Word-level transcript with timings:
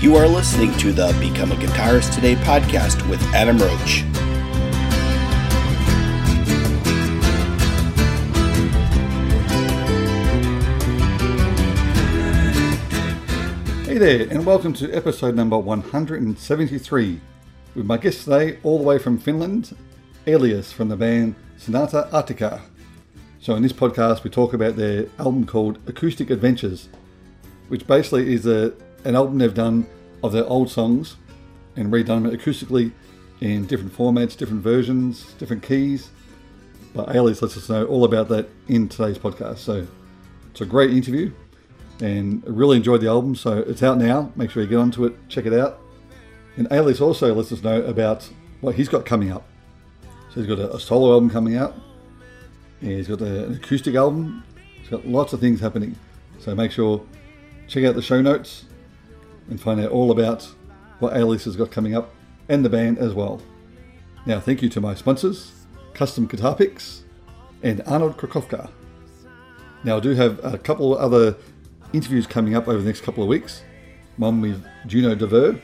You 0.00 0.14
are 0.14 0.28
listening 0.28 0.72
to 0.78 0.92
the 0.92 1.08
Become 1.18 1.50
a 1.50 1.56
Guitarist 1.56 2.14
Today 2.14 2.36
podcast 2.36 3.06
with 3.10 3.20
Adam 3.34 3.58
Roach. 3.58 4.04
Hey 13.88 13.98
there, 13.98 14.28
and 14.30 14.46
welcome 14.46 14.72
to 14.74 14.88
episode 14.92 15.34
number 15.34 15.58
173 15.58 17.20
with 17.74 17.84
my 17.84 17.96
guest 17.96 18.22
today, 18.22 18.60
all 18.62 18.78
the 18.78 18.84
way 18.84 18.98
from 18.98 19.18
Finland, 19.18 19.76
Elias 20.28 20.70
from 20.70 20.88
the 20.90 20.96
band 20.96 21.34
Sonata 21.56 22.08
Arctica. 22.12 22.60
So, 23.40 23.56
in 23.56 23.64
this 23.64 23.72
podcast, 23.72 24.22
we 24.22 24.30
talk 24.30 24.54
about 24.54 24.76
their 24.76 25.06
album 25.18 25.44
called 25.44 25.80
Acoustic 25.88 26.30
Adventures, 26.30 26.88
which 27.66 27.84
basically 27.84 28.32
is 28.32 28.46
a, 28.46 28.72
an 29.04 29.16
album 29.16 29.38
they've 29.38 29.52
done 29.52 29.86
of 30.22 30.32
their 30.32 30.46
old 30.46 30.70
songs 30.70 31.16
and 31.76 31.92
redone 31.92 32.22
them 32.22 32.30
acoustically 32.30 32.92
in 33.40 33.66
different 33.66 33.96
formats, 33.96 34.36
different 34.36 34.62
versions, 34.62 35.32
different 35.34 35.62
keys. 35.62 36.10
But 36.94 37.14
Elias 37.14 37.42
lets 37.42 37.56
us 37.56 37.68
know 37.68 37.84
all 37.86 38.04
about 38.04 38.28
that 38.28 38.48
in 38.66 38.88
today's 38.88 39.18
podcast. 39.18 39.58
So, 39.58 39.86
it's 40.50 40.60
a 40.60 40.66
great 40.66 40.90
interview 40.90 41.32
and 42.00 42.42
I 42.46 42.50
really 42.50 42.76
enjoyed 42.76 43.00
the 43.00 43.08
album. 43.08 43.34
So 43.34 43.58
it's 43.58 43.82
out 43.82 43.98
now. 43.98 44.32
Make 44.36 44.50
sure 44.50 44.62
you 44.62 44.68
get 44.68 44.76
onto 44.76 45.04
it, 45.04 45.14
check 45.28 45.46
it 45.46 45.52
out. 45.52 45.80
And 46.56 46.66
Elias 46.70 47.00
also 47.00 47.34
lets 47.34 47.52
us 47.52 47.62
know 47.62 47.82
about 47.82 48.28
what 48.60 48.74
he's 48.74 48.88
got 48.88 49.06
coming 49.06 49.30
up. 49.30 49.46
So 50.30 50.40
he's 50.40 50.46
got 50.46 50.58
a, 50.58 50.74
a 50.74 50.80
solo 50.80 51.12
album 51.12 51.30
coming 51.30 51.56
out. 51.56 51.74
He's 52.80 53.08
got 53.08 53.20
a, 53.20 53.46
an 53.46 53.54
acoustic 53.54 53.94
album. 53.94 54.44
He's 54.80 54.88
got 54.88 55.06
lots 55.06 55.32
of 55.32 55.40
things 55.40 55.60
happening. 55.60 55.96
So 56.38 56.54
make 56.54 56.72
sure 56.72 57.04
check 57.66 57.84
out 57.84 57.94
the 57.94 58.02
show 58.02 58.20
notes 58.20 58.64
and 59.48 59.60
find 59.60 59.80
out 59.80 59.90
all 59.90 60.10
about 60.10 60.48
what 60.98 61.16
Elias 61.16 61.44
has 61.44 61.56
got 61.56 61.70
coming 61.70 61.94
up 61.94 62.14
and 62.48 62.64
the 62.64 62.68
band 62.68 62.98
as 62.98 63.14
well. 63.14 63.40
Now, 64.26 64.40
thank 64.40 64.62
you 64.62 64.68
to 64.70 64.80
my 64.80 64.94
sponsors, 64.94 65.52
Custom 65.94 66.26
Guitar 66.26 66.54
Picks 66.54 67.04
and 67.62 67.82
Arnold 67.86 68.16
Krakowka. 68.16 68.70
Now, 69.84 69.96
I 69.98 70.00
do 70.00 70.10
have 70.10 70.44
a 70.44 70.58
couple 70.58 70.96
other 70.96 71.36
interviews 71.92 72.26
coming 72.26 72.54
up 72.54 72.68
over 72.68 72.78
the 72.78 72.86
next 72.86 73.02
couple 73.02 73.22
of 73.22 73.28
weeks. 73.28 73.62
One 74.16 74.40
with 74.40 74.64
Juno 74.86 75.14
DeVer, 75.14 75.60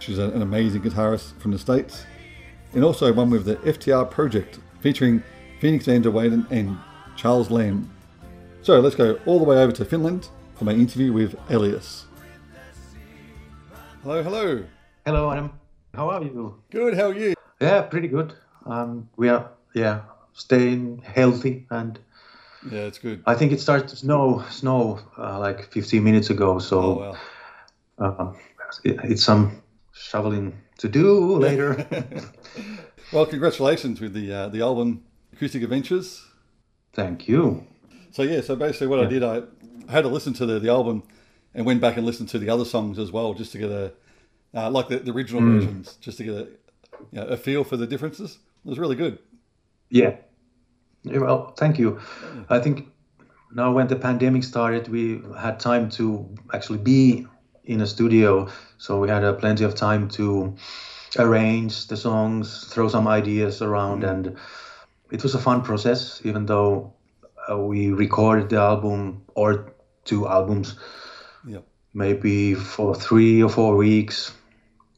she's 0.00 0.18
an 0.18 0.42
amazing 0.42 0.82
guitarist 0.82 1.38
from 1.40 1.52
the 1.52 1.58
States, 1.58 2.04
and 2.72 2.84
also 2.84 3.12
one 3.12 3.30
with 3.30 3.44
the 3.44 3.56
FTR 3.56 4.10
Project 4.10 4.58
featuring 4.80 5.22
Phoenix 5.60 5.86
van 5.86 6.02
der 6.02 6.44
and 6.50 6.78
Charles 7.16 7.50
Lamb. 7.50 7.90
So 8.62 8.80
let's 8.80 8.96
go 8.96 9.18
all 9.26 9.38
the 9.38 9.44
way 9.44 9.58
over 9.58 9.72
to 9.72 9.84
Finland 9.84 10.28
for 10.56 10.64
my 10.64 10.72
interview 10.72 11.12
with 11.12 11.36
Elias. 11.48 12.06
Hello, 14.04 14.22
hello. 14.22 14.62
Hello, 15.06 15.30
Adam. 15.32 15.50
How 15.94 16.10
are 16.10 16.22
you? 16.22 16.62
Good, 16.70 16.94
how 16.94 17.04
are 17.08 17.14
you? 17.18 17.32
Yeah, 17.58 17.80
pretty 17.80 18.08
good. 18.08 18.34
Um, 18.66 19.08
we 19.16 19.30
are, 19.30 19.50
yeah, 19.74 20.02
staying 20.34 21.02
healthy, 21.02 21.66
and 21.70 21.98
Yeah, 22.70 22.80
it's 22.80 22.98
good. 22.98 23.22
I 23.24 23.34
think 23.34 23.52
it 23.52 23.60
started 23.60 23.88
to 23.88 23.96
snow, 23.96 24.44
snow 24.50 25.00
uh, 25.16 25.38
like 25.38 25.72
15 25.72 26.04
minutes 26.04 26.28
ago. 26.28 26.56
Oh, 26.56 26.58
So 26.58 26.98
well. 26.98 27.18
um, 27.98 28.36
it, 28.84 29.00
it's 29.04 29.24
some 29.24 29.62
shoveling 29.94 30.52
to 30.80 30.88
do 30.88 31.36
later. 31.38 31.86
Well, 33.12 33.24
congratulations 33.24 34.00
with 34.02 34.12
the 34.12 34.32
uh, 34.32 34.48
the 34.48 34.60
album 34.60 35.04
Acoustic 35.32 35.62
Adventures. 35.62 36.26
Thank 36.92 37.26
you. 37.26 37.64
So 38.10 38.22
yeah, 38.22 38.42
so 38.42 38.54
basically 38.56 38.88
what 38.88 39.00
I 39.00 39.06
did, 39.06 39.22
I 39.22 39.42
had 39.88 40.02
to 40.02 40.08
listen 40.08 40.32
to 40.34 40.46
the, 40.46 40.58
the 40.58 40.68
album 40.68 41.04
and 41.54 41.64
went 41.66 41.80
back 41.80 41.96
and 41.96 42.04
listened 42.06 42.28
to 42.30 42.38
the 42.38 42.50
other 42.50 42.64
songs 42.64 42.98
as 42.98 43.12
well, 43.12 43.34
just 43.34 43.52
to 43.52 43.58
get 43.58 43.70
a 43.70 43.92
uh, 44.54 44.70
like 44.70 44.88
the, 44.88 44.98
the 44.98 45.12
original 45.12 45.42
versions, 45.42 45.96
just 46.00 46.18
to 46.18 46.24
get 46.24 46.34
a 46.34 46.48
you 47.12 47.20
know, 47.20 47.26
a 47.26 47.36
feel 47.36 47.64
for 47.64 47.76
the 47.76 47.86
differences. 47.86 48.38
It 48.64 48.68
was 48.68 48.78
really 48.78 48.96
good. 48.96 49.18
Yeah. 49.90 50.16
Yeah, 51.02 51.18
Well, 51.18 51.52
thank 51.58 51.78
you. 51.78 52.00
I 52.48 52.60
think 52.60 52.88
now 53.54 53.72
when 53.72 53.88
the 53.88 53.96
pandemic 53.96 54.42
started, 54.42 54.88
we 54.88 55.20
had 55.38 55.60
time 55.60 55.90
to 55.90 56.28
actually 56.52 56.78
be 56.78 57.26
in 57.64 57.80
a 57.80 57.86
studio, 57.86 58.48
so 58.78 59.00
we 59.00 59.08
had 59.08 59.22
uh, 59.24 59.34
plenty 59.34 59.64
of 59.64 59.74
time 59.74 60.08
to 60.10 60.56
arrange 61.18 61.86
the 61.88 61.96
songs, 61.96 62.64
throw 62.72 62.88
some 62.88 63.06
ideas 63.06 63.62
around, 63.62 64.02
and 64.04 64.36
it 65.10 65.22
was 65.22 65.34
a 65.34 65.38
fun 65.38 65.62
process. 65.62 66.20
Even 66.24 66.46
though 66.46 66.94
uh, 67.50 67.58
we 67.58 67.90
recorded 67.90 68.48
the 68.48 68.56
album 68.56 69.22
or 69.34 69.74
two 70.04 70.26
albums, 70.26 70.76
Yeah. 71.46 71.60
maybe 71.92 72.54
for 72.54 72.94
three 72.94 73.42
or 73.42 73.48
four 73.50 73.76
weeks, 73.76 74.32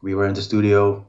we 0.03 0.15
were 0.15 0.27
in 0.27 0.35
the 0.35 0.43
studio 0.43 1.07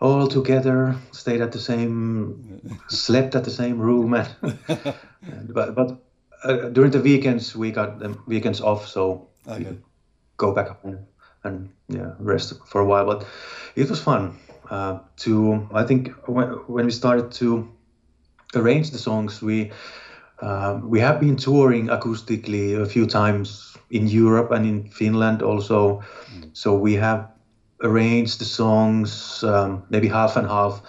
all 0.00 0.26
together, 0.28 0.96
stayed 1.12 1.40
at 1.40 1.52
the 1.52 1.58
same, 1.58 2.60
slept 2.88 3.34
at 3.34 3.44
the 3.44 3.50
same 3.50 3.78
room, 3.78 4.14
and, 5.22 5.54
but 5.54 5.74
but 5.74 6.00
uh, 6.44 6.68
during 6.70 6.90
the 6.92 7.00
weekends 7.00 7.56
we 7.56 7.70
got 7.72 7.98
the 7.98 8.16
weekends 8.26 8.60
off, 8.60 8.86
so 8.86 9.28
Okay. 9.48 9.64
could 9.64 9.82
go 10.36 10.52
back 10.52 10.68
home 10.82 11.06
and 11.44 11.70
yeah 11.88 12.12
rest 12.20 12.54
for 12.66 12.80
a 12.82 12.86
while. 12.86 13.06
But 13.06 13.26
it 13.76 13.90
was 13.90 14.00
fun 14.00 14.38
uh, 14.70 15.00
to. 15.18 15.68
I 15.74 15.84
think 15.84 16.10
when 16.28 16.48
when 16.68 16.86
we 16.86 16.92
started 16.92 17.32
to 17.32 17.68
arrange 18.56 18.90
the 18.92 18.98
songs, 18.98 19.42
we 19.42 19.72
um, 20.42 20.90
we 20.90 21.00
have 21.00 21.20
been 21.20 21.36
touring 21.36 21.88
acoustically 21.88 22.80
a 22.80 22.86
few 22.86 23.06
times 23.06 23.77
in 23.90 24.06
Europe 24.06 24.50
and 24.54 24.66
in 24.66 24.90
Finland 24.90 25.42
also. 25.42 26.02
So 26.52 26.74
we 26.74 26.94
have 26.94 27.28
arranged 27.82 28.38
the 28.40 28.44
songs 28.44 29.42
um, 29.44 29.82
maybe 29.90 30.08
half 30.08 30.36
and 30.36 30.46
half 30.46 30.82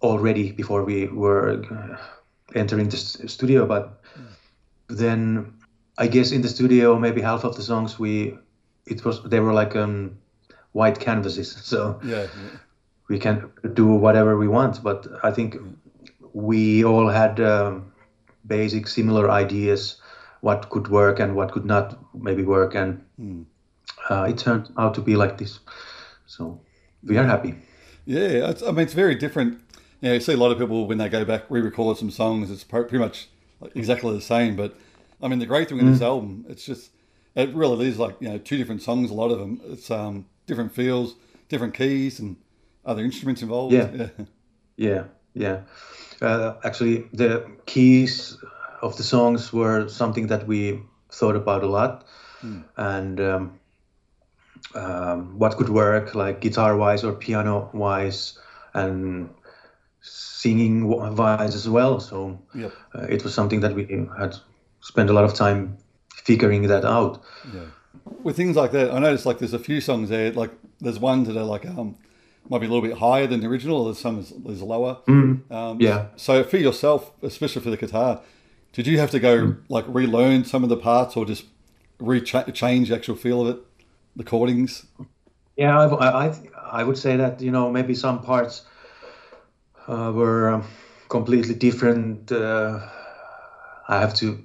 already 0.00 0.52
before 0.52 0.84
we 0.84 1.06
were 1.06 1.62
uh, 1.70 1.96
entering 2.54 2.88
the 2.88 2.96
studio. 2.96 3.66
But 3.66 3.98
then 4.88 5.54
I 5.98 6.06
guess 6.08 6.32
in 6.32 6.42
the 6.42 6.48
studio 6.48 6.98
maybe 6.98 7.20
half 7.22 7.44
of 7.44 7.56
the 7.56 7.62
songs 7.62 7.98
we 7.98 8.36
it 8.86 9.04
was 9.04 9.22
they 9.22 9.40
were 9.40 9.52
like 9.52 9.76
um, 9.76 10.18
white 10.72 10.98
canvases. 11.00 11.54
So 11.64 12.00
Yeah, 12.02 12.22
yeah. 12.22 12.58
we 13.08 13.18
can 13.18 13.50
do 13.74 13.86
whatever 13.86 14.36
we 14.36 14.48
want. 14.48 14.82
But 14.82 15.06
I 15.22 15.30
think 15.30 15.56
we 16.34 16.84
all 16.84 17.08
had 17.08 17.40
um, 17.40 17.92
basic 18.46 18.88
similar 18.88 19.30
ideas 19.30 20.01
what 20.42 20.68
could 20.70 20.88
work 20.88 21.20
and 21.20 21.34
what 21.34 21.52
could 21.52 21.64
not 21.64 21.98
maybe 22.14 22.42
work, 22.42 22.74
and 22.74 23.00
uh, 24.10 24.26
it 24.28 24.36
turned 24.38 24.68
out 24.76 24.92
to 24.94 25.00
be 25.00 25.16
like 25.16 25.38
this. 25.38 25.60
So 26.26 26.60
we 27.02 27.16
are 27.16 27.24
happy. 27.24 27.54
yeah. 28.04 28.50
It's, 28.50 28.62
I 28.62 28.70
mean, 28.72 28.80
it's 28.80 28.94
very 28.94 29.14
different. 29.14 29.60
You 30.00 30.08
know, 30.08 30.14
you 30.14 30.20
see 30.20 30.34
a 30.34 30.36
lot 30.36 30.50
of 30.52 30.58
people 30.58 30.86
when 30.88 30.98
they 30.98 31.08
go 31.08 31.24
back 31.24 31.44
re-record 31.48 31.96
some 31.96 32.10
songs, 32.10 32.50
it's 32.50 32.64
pretty 32.64 32.98
much 32.98 33.28
exactly 33.74 34.12
the 34.14 34.20
same. 34.20 34.56
But 34.56 34.74
I 35.22 35.28
mean, 35.28 35.38
the 35.38 35.46
great 35.46 35.68
thing 35.68 35.78
with 35.78 35.86
this 35.92 36.02
album, 36.02 36.44
it's 36.48 36.64
just 36.66 36.90
it 37.36 37.54
really 37.54 37.86
is 37.88 37.98
like 37.98 38.16
you 38.20 38.28
know 38.28 38.38
two 38.38 38.58
different 38.58 38.82
songs. 38.82 39.10
A 39.10 39.14
lot 39.14 39.30
of 39.30 39.38
them, 39.38 39.60
it's 39.66 39.90
um 39.90 40.26
different 40.46 40.72
feels, 40.74 41.14
different 41.48 41.74
keys, 41.74 42.18
and 42.20 42.36
other 42.84 43.04
instruments 43.04 43.42
involved. 43.42 43.74
Yeah. 43.74 44.08
Yeah, 44.76 45.04
yeah. 45.34 45.60
Uh, 46.20 46.54
actually, 46.64 47.04
the 47.12 47.46
keys 47.66 48.38
of 48.82 48.96
the 48.96 49.02
songs 49.02 49.52
were 49.52 49.88
something 49.88 50.26
that 50.28 50.46
we 50.46 50.82
thought 51.10 51.36
about 51.36 51.62
a 51.62 51.66
lot, 51.66 52.04
and 52.76 53.20
um, 53.20 53.60
um, 54.74 55.38
what 55.38 55.56
could 55.56 55.68
work, 55.68 56.14
like 56.14 56.40
guitar-wise 56.40 57.04
or 57.04 57.12
piano-wise, 57.12 58.38
and 58.74 59.28
singing-wise 60.00 61.54
as 61.54 61.68
well. 61.68 62.00
So 62.00 62.38
Yep. 62.54 62.72
uh, 62.94 63.06
it 63.08 63.24
was 63.24 63.34
something 63.34 63.60
that 63.60 63.74
we 63.74 63.84
had 64.18 64.34
spent 64.80 65.10
a 65.10 65.12
lot 65.12 65.24
of 65.24 65.34
time 65.34 65.76
figuring 66.14 66.66
that 66.68 66.84
out. 66.84 67.22
with 68.22 68.36
things 68.36 68.56
like 68.56 68.72
that, 68.72 68.92
I 68.92 68.98
noticed 68.98 69.26
like 69.26 69.38
there's 69.38 69.54
a 69.54 69.58
few 69.58 69.80
songs 69.80 70.08
there. 70.08 70.32
Like 70.32 70.50
there's 70.80 70.98
ones 70.98 71.28
that 71.28 71.36
are 71.36 71.44
like 71.44 71.66
um 71.66 71.96
might 72.48 72.60
be 72.60 72.66
a 72.66 72.70
little 72.70 72.86
bit 72.88 72.98
higher 72.98 73.26
than 73.26 73.40
the 73.40 73.46
original. 73.46 73.78
Or 73.80 73.84
there's 73.86 73.98
some 73.98 74.16
that's, 74.16 74.30
that's 74.30 74.60
lower. 74.60 74.98
Um, 75.06 75.80
Yeah. 75.80 76.06
So 76.16 76.42
for 76.44 76.56
yourself, 76.56 77.12
especially 77.22 77.62
for 77.62 77.70
the 77.70 77.76
guitar, 77.76 78.20
did 78.72 78.86
you 78.86 78.98
have 78.98 79.10
to 79.10 79.20
go 79.20 79.56
like 79.68 79.84
relearn 79.88 80.44
some 80.44 80.62
of 80.62 80.68
the 80.68 80.76
parts 80.76 81.16
or 81.16 81.24
just 81.24 81.44
re-change 81.98 82.88
the 82.88 82.94
actual 82.94 83.16
feel 83.16 83.46
of 83.46 83.56
it, 83.56 83.62
the 84.16 84.24
chordings? 84.24 84.86
Yeah, 85.56 85.78
I, 85.78 86.26
I, 86.28 86.34
I 86.72 86.84
would 86.84 86.98
say 86.98 87.16
that 87.16 87.40
you 87.40 87.50
know 87.50 87.70
maybe 87.70 87.94
some 87.94 88.22
parts 88.22 88.62
uh, 89.86 90.12
were 90.14 90.50
um, 90.50 90.64
completely 91.08 91.54
different. 91.54 92.32
Uh, 92.32 92.80
I 93.88 94.00
have 94.00 94.14
to 94.14 94.42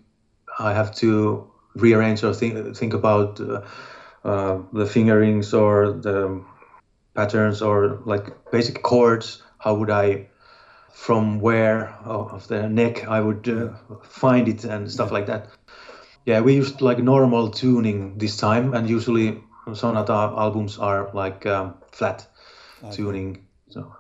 I 0.60 0.74
have 0.74 0.94
to 0.96 1.50
rearrange 1.76 2.24
or 2.24 2.34
think 2.34 2.76
think 2.76 2.94
about 2.94 3.40
uh, 3.40 3.62
uh, 4.26 4.62
the 4.74 4.86
fingerings 4.86 5.54
or 5.54 5.92
the 5.94 6.44
patterns 7.16 7.62
or 7.62 8.02
like 8.06 8.52
basic 8.52 8.84
chords. 8.84 9.42
How 9.60 9.74
would 9.76 9.90
I 9.90 10.28
from 10.98 11.40
where 11.40 11.90
of 12.06 12.48
the 12.48 12.68
neck 12.68 13.08
I 13.08 13.22
would 13.22 13.48
uh, 13.48 13.70
find 14.04 14.48
it 14.48 14.64
and 14.66 14.92
stuff 14.92 15.12
like 15.12 15.28
that. 15.28 15.48
Yeah, 16.26 16.42
we 16.42 16.56
used 16.56 16.82
like 16.82 16.98
normal 16.98 17.52
tuning 17.52 18.18
this 18.18 18.36
time, 18.36 18.74
and 18.74 18.90
usually 18.90 19.44
sonata 19.74 20.34
albums 20.36 20.80
are 20.80 21.12
like 21.14 21.46
um, 21.46 21.76
flat 21.92 22.28
tuning. 22.92 23.46
So, 23.70 23.96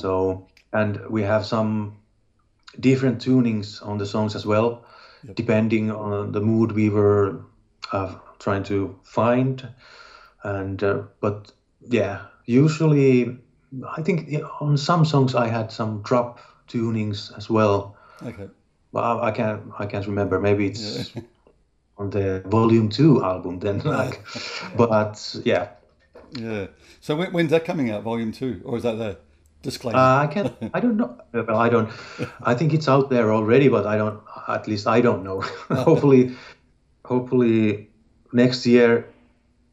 so 0.00 0.48
and 0.72 0.98
we 1.10 1.22
have 1.22 1.44
some 1.44 1.98
different 2.80 3.20
tunings 3.20 3.86
on 3.86 3.98
the 3.98 4.06
songs 4.06 4.34
as 4.34 4.46
well, 4.46 4.84
depending 5.34 5.90
on 5.90 6.32
the 6.32 6.40
mood 6.40 6.72
we 6.72 6.88
were 6.88 7.44
uh, 7.92 8.14
trying 8.38 8.64
to 8.64 8.98
find. 9.04 9.68
And 10.42 10.82
uh, 10.82 11.02
but 11.20 11.52
yeah, 11.88 12.22
usually 12.46 13.38
I 13.96 14.02
think 14.02 14.34
on 14.60 14.76
some 14.76 15.04
songs 15.04 15.34
I 15.34 15.48
had 15.48 15.70
some 15.72 16.02
drop 16.02 16.40
tunings 16.68 17.36
as 17.36 17.50
well. 17.50 17.96
Okay. 18.22 18.48
But 18.92 19.00
I, 19.00 19.28
I 19.28 19.30
can't 19.30 19.62
I 19.78 19.86
can't 19.86 20.06
remember. 20.06 20.40
Maybe 20.40 20.66
it's 20.66 21.12
on 21.98 22.10
the 22.10 22.42
volume 22.46 22.88
two 22.88 23.22
album 23.22 23.58
then. 23.58 23.80
Like, 23.80 24.24
but 24.76 25.36
yeah, 25.44 25.68
Yeah. 26.32 26.68
So 27.00 27.16
when, 27.16 27.32
when's 27.32 27.50
that 27.50 27.64
coming 27.64 27.90
out, 27.90 28.02
Volume 28.02 28.32
Two, 28.32 28.60
or 28.64 28.76
is 28.76 28.82
that 28.82 28.96
the 28.96 29.18
disclaimer? 29.62 29.98
Uh, 29.98 30.24
I 30.24 30.26
can't. 30.26 30.54
I 30.74 30.80
don't 30.80 30.96
know. 30.96 31.16
Well, 31.32 31.56
I 31.58 31.68
don't. 31.68 31.90
I 32.42 32.54
think 32.54 32.72
it's 32.74 32.88
out 32.88 33.10
there 33.10 33.32
already, 33.32 33.68
but 33.68 33.86
I 33.86 33.96
don't. 33.98 34.20
At 34.48 34.66
least 34.66 34.86
I 34.86 35.00
don't 35.00 35.22
know. 35.22 35.40
hopefully, 35.70 36.34
hopefully 37.04 37.90
next 38.32 38.66
year, 38.66 39.08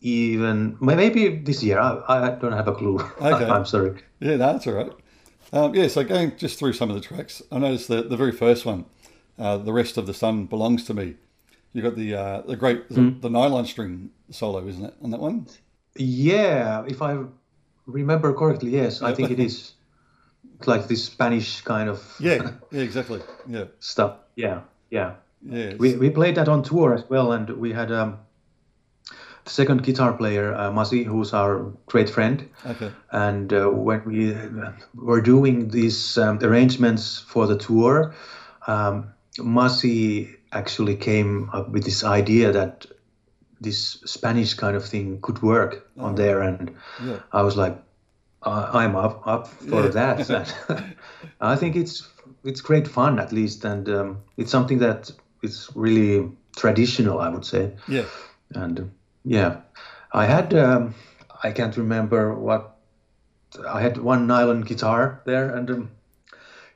even 0.05 0.77
maybe 0.79 1.29
this 1.37 1.63
year. 1.63 1.79
I, 1.79 2.03
I 2.07 2.29
don't 2.35 2.51
have 2.51 2.67
a 2.67 2.73
clue. 2.73 2.99
Okay. 3.21 3.45
I'm 3.49 3.65
sorry. 3.65 4.01
yeah, 4.19 4.31
no, 4.37 4.53
that's 4.53 4.67
all 4.67 4.73
right. 4.73 4.91
Um, 5.51 5.73
yeah, 5.73 5.87
so 5.87 6.03
going 6.03 6.37
just 6.37 6.59
through 6.59 6.73
some 6.73 6.89
of 6.89 6.95
the 6.95 7.01
tracks, 7.01 7.41
I 7.51 7.57
noticed 7.59 7.87
that 7.87 8.09
the 8.09 8.17
very 8.17 8.31
first 8.31 8.65
one, 8.65 8.85
uh, 9.39 9.57
"The 9.57 9.73
Rest 9.73 9.97
of 9.97 10.05
the 10.05 10.13
Sun 10.13 10.45
Belongs 10.45 10.85
to 10.85 10.93
Me." 10.93 11.15
You 11.73 11.81
got 11.81 11.95
the 11.95 12.13
uh, 12.15 12.41
the 12.41 12.55
great 12.55 12.89
the, 12.89 13.01
Hmm. 13.01 13.19
the 13.19 13.29
nylon 13.29 13.65
string 13.65 14.11
solo, 14.29 14.67
isn't 14.67 14.85
it, 14.85 14.93
on 15.01 15.09
that 15.11 15.19
one? 15.19 15.47
Yeah, 15.97 16.83
if 16.87 17.01
I 17.01 17.17
remember 17.87 18.33
correctly, 18.33 18.71
yes, 18.71 19.01
I 19.01 19.13
think 19.13 19.31
it 19.31 19.39
is. 19.39 19.71
Like 20.65 20.87
this 20.87 21.03
Spanish 21.05 21.61
kind 21.61 21.89
of 21.89 21.99
Yeah, 22.19 22.51
yeah, 22.71 22.81
exactly. 22.81 23.21
Yeah, 23.47 23.65
stuff. 23.79 24.17
Yeah, 24.35 24.61
yeah. 24.89 25.15
yeah. 25.43 25.73
We, 25.77 25.95
we 25.95 26.09
played 26.09 26.35
that 26.35 26.47
on 26.47 26.63
tour 26.63 26.93
as 26.93 27.03
well, 27.09 27.31
and 27.33 27.49
we 27.57 27.73
had 27.73 27.91
um, 27.91 28.19
second 29.45 29.83
guitar 29.83 30.13
player, 30.13 30.53
uh, 30.53 30.71
Masi, 30.71 31.05
who's 31.05 31.33
our 31.33 31.71
great 31.85 32.09
friend. 32.09 32.49
okay. 32.65 32.91
And 33.11 33.53
uh, 33.53 33.67
when 33.69 34.03
we 34.05 34.33
uh, 34.33 34.71
were 34.95 35.21
doing 35.21 35.69
these 35.69 36.17
um, 36.17 36.39
arrangements 36.41 37.19
for 37.19 37.47
the 37.47 37.57
tour, 37.57 38.13
um, 38.67 39.13
Masi 39.39 40.35
actually 40.51 40.95
came 40.95 41.49
up 41.53 41.69
with 41.69 41.83
this 41.83 42.03
idea 42.03 42.51
that 42.51 42.85
this 43.61 44.01
Spanish 44.05 44.53
kind 44.53 44.75
of 44.75 44.85
thing 44.85 45.21
could 45.21 45.41
work 45.41 45.87
on 45.97 46.15
there, 46.15 46.41
and 46.41 46.75
Yeah. 47.03 47.19
I 47.31 47.41
was 47.41 47.55
like, 47.55 47.77
uh, 48.43 48.69
I'm 48.73 48.95
up 48.95 49.25
up 49.27 49.47
for 49.47 49.83
Yeah. 49.83 49.89
that. 49.89 50.53
I 51.41 51.55
think 51.55 51.75
it's 51.75 52.03
it's 52.43 52.61
great 52.61 52.87
fun 52.87 53.19
at 53.19 53.31
least, 53.31 53.65
and 53.65 53.87
um, 53.89 54.17
it's 54.37 54.51
something 54.51 54.79
that 54.79 55.11
is 55.41 55.69
really 55.75 56.31
traditional, 56.55 57.19
I 57.19 57.29
would 57.29 57.45
say. 57.45 57.71
Yeah, 57.87 58.05
And 58.53 58.79
uh, 58.79 58.83
yeah, 59.25 59.61
I 60.13 60.25
had 60.25 60.53
um, 60.53 60.93
I 61.43 61.51
can't 61.51 61.75
remember 61.77 62.33
what 62.35 62.77
I 63.67 63.81
had 63.81 63.97
one 63.97 64.27
nylon 64.27 64.61
guitar 64.61 65.21
there, 65.25 65.55
and 65.55 65.69
um, 65.71 65.91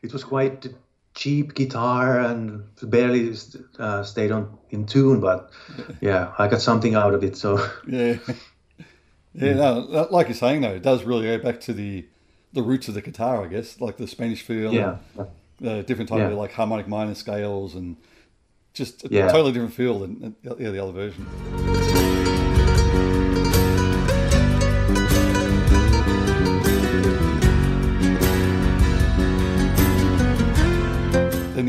it 0.02 0.12
was 0.14 0.24
quite 0.24 0.68
cheap 1.14 1.54
guitar 1.54 2.20
and 2.20 2.64
barely 2.84 3.36
uh, 3.80 4.04
stayed 4.04 4.32
on 4.32 4.58
in 4.70 4.86
tune. 4.86 5.20
But 5.20 5.50
yeah, 6.02 6.34
I 6.38 6.48
got 6.48 6.62
something 6.62 6.96
out 6.96 7.14
of 7.14 7.24
it. 7.24 7.36
So 7.38 7.58
yeah, 7.88 8.18
yeah. 9.34 9.54
No, 9.54 9.88
that- 9.92 10.12
like 10.12 10.28
you're 10.28 10.36
saying 10.36 10.62
though, 10.62 10.76
it 10.76 10.84
does 10.84 11.04
really 11.04 11.26
go 11.26 11.38
back 11.44 11.60
to 11.62 11.74
the 11.74 12.06
the 12.54 12.62
roots 12.64 12.88
of 12.88 12.94
the 12.96 13.02
guitar, 13.02 13.44
I 13.44 13.48
guess, 13.48 13.80
like 13.80 13.98
the 13.98 14.08
Spanish 14.08 14.42
feel. 14.42 14.74
yeah, 14.74 14.98
and 15.18 15.28
the 15.60 15.84
different 15.84 16.10
type 16.10 16.20
Yeah. 16.20 16.28
of 16.30 16.38
like 16.38 16.54
harmonic 16.54 16.88
minor 16.88 17.16
scales 17.16 17.76
and 17.76 17.98
just 18.74 19.04
a 19.06 19.10
Yeah. 19.12 19.28
totally 19.28 19.52
different 19.52 19.74
feel 19.74 20.00
than 20.00 20.20
than, 20.22 20.36
yeah, 20.58 20.70
the 20.72 20.80
other 20.82 20.94
version. 20.94 21.79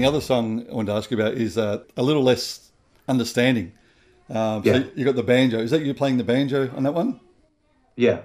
The 0.01 0.09
other 0.09 0.21
song 0.21 0.67
I 0.71 0.75
want 0.75 0.87
to 0.89 0.95
ask 0.95 1.11
you 1.11 1.19
about 1.21 1.35
is 1.35 1.57
uh, 1.59 1.83
a 1.97 2.03
little 2.03 2.23
less 2.23 2.71
understanding. 3.09 3.73
Um, 4.29 4.63
Yeah. 4.65 4.73
So 4.75 4.85
you 4.97 5.05
got 5.05 5.17
the 5.17 5.23
banjo. 5.23 5.59
Is 5.59 5.71
that 5.71 5.83
you 5.83 5.95
playing 5.95 6.19
the 6.19 6.25
banjo 6.25 6.71
on 6.77 6.83
that 6.85 6.95
one? 6.95 7.21
yeah. 7.97 8.21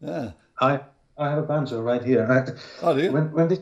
Yeah. 0.00 0.32
I 0.60 0.80
I 1.18 1.30
have 1.30 1.38
a 1.38 1.46
banjo 1.46 1.80
right 1.80 2.02
here. 2.04 2.26
I, 2.30 2.52
Oh, 2.82 2.94
do 2.94 3.02
you? 3.02 3.12
when 3.12 3.32
when 3.32 3.48
this 3.48 3.60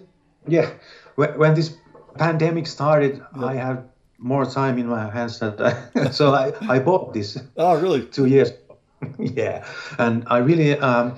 yeah 0.48 0.70
when, 1.16 1.38
when 1.38 1.54
this 1.54 1.76
pandemic 2.18 2.66
started, 2.66 3.22
I 3.36 3.54
had 3.54 3.84
more 4.18 4.44
time 4.46 4.78
in 4.78 4.86
my 4.86 5.10
hands 5.10 5.38
than 5.38 5.54
I, 5.60 6.10
so 6.18 6.34
I 6.34 6.52
I 6.76 6.78
bought 6.80 7.12
this. 7.14 7.38
oh, 7.56 7.80
really? 7.80 8.02
two 8.06 8.26
years. 8.26 8.50
yeah, 9.18 9.64
and 9.98 10.24
I 10.26 10.38
really, 10.38 10.78
um, 10.78 11.14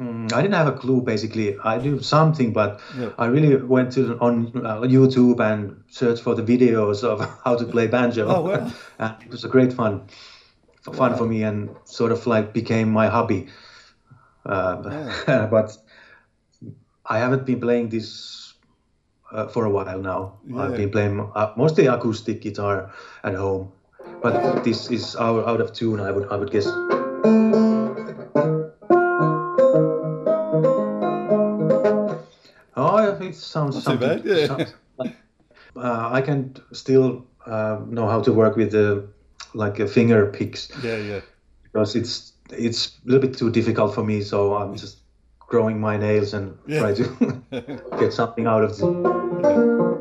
I 0.00 0.42
didn't 0.42 0.54
have 0.54 0.68
a 0.68 0.72
clue. 0.72 1.00
Basically, 1.00 1.56
I 1.64 1.78
knew 1.78 2.00
something, 2.00 2.52
but 2.52 2.80
Yeah. 2.96 3.10
I 3.18 3.26
really 3.26 3.56
went 3.56 3.92
to 3.92 4.16
on 4.20 4.52
uh, 4.64 4.80
YouTube 4.82 5.40
and 5.40 5.82
searched 5.88 6.22
for 6.22 6.34
the 6.34 6.42
videos 6.42 7.02
of 7.02 7.20
how 7.44 7.56
to 7.56 7.64
play 7.64 7.88
banjo. 7.88 8.26
Oh, 8.28 8.42
wow. 8.42 8.70
and 8.98 9.14
it 9.24 9.30
was 9.30 9.44
a 9.44 9.48
great 9.48 9.72
fun, 9.72 10.08
fun 10.92 11.16
for 11.16 11.26
me, 11.26 11.42
and 11.42 11.70
sort 11.84 12.12
of 12.12 12.26
like 12.26 12.52
became 12.52 12.92
my 12.92 13.08
hobby. 13.08 13.48
Uh, 14.46 14.76
but 15.50 15.76
I 17.04 17.18
haven't 17.18 17.44
been 17.44 17.60
playing 17.60 17.88
this 17.88 18.54
uh, 19.32 19.48
for 19.48 19.64
a 19.64 19.70
while 19.70 20.00
now. 20.00 20.38
Yeah. 20.46 20.62
I've 20.62 20.76
been 20.76 20.90
playing 20.90 21.20
uh, 21.34 21.52
mostly 21.56 21.86
acoustic 21.86 22.40
guitar 22.40 22.92
at 23.24 23.34
home, 23.34 23.72
but 24.22 24.62
this 24.62 24.90
is 24.90 25.16
out, 25.16 25.48
out 25.48 25.60
of 25.60 25.72
tune. 25.72 26.00
I 26.00 26.12
would 26.12 26.28
I 26.30 26.36
would 26.36 26.50
guess. 26.52 26.87
Sounds 33.40 33.74
Not 33.86 33.92
too 33.92 33.98
bad, 34.06 34.24
yeah. 34.24 34.46
sounds 34.46 34.74
like- 34.98 35.16
uh, 35.76 36.08
I 36.12 36.20
can 36.22 36.56
still 36.72 37.24
uh, 37.46 37.78
know 37.86 38.08
how 38.08 38.20
to 38.22 38.32
work 38.32 38.56
with 38.56 38.72
the 38.72 39.08
like 39.54 39.80
uh, 39.80 39.86
finger 39.86 40.26
picks 40.26 40.70
Yeah, 40.82 40.96
yeah. 40.96 41.20
because 41.62 41.94
it's 41.96 42.32
it's 42.50 42.98
a 43.04 43.08
little 43.10 43.28
bit 43.28 43.38
too 43.38 43.50
difficult 43.50 43.94
for 43.94 44.02
me. 44.04 44.20
So 44.22 44.54
I'm 44.56 44.74
just 44.76 44.98
growing 45.38 45.80
my 45.80 45.96
nails 45.96 46.34
and 46.34 46.56
Yeah. 46.66 46.80
try 46.80 46.94
to 46.94 47.42
get 48.00 48.12
something 48.12 48.46
out 48.46 48.64
of 48.64 48.70
it. 48.72 49.98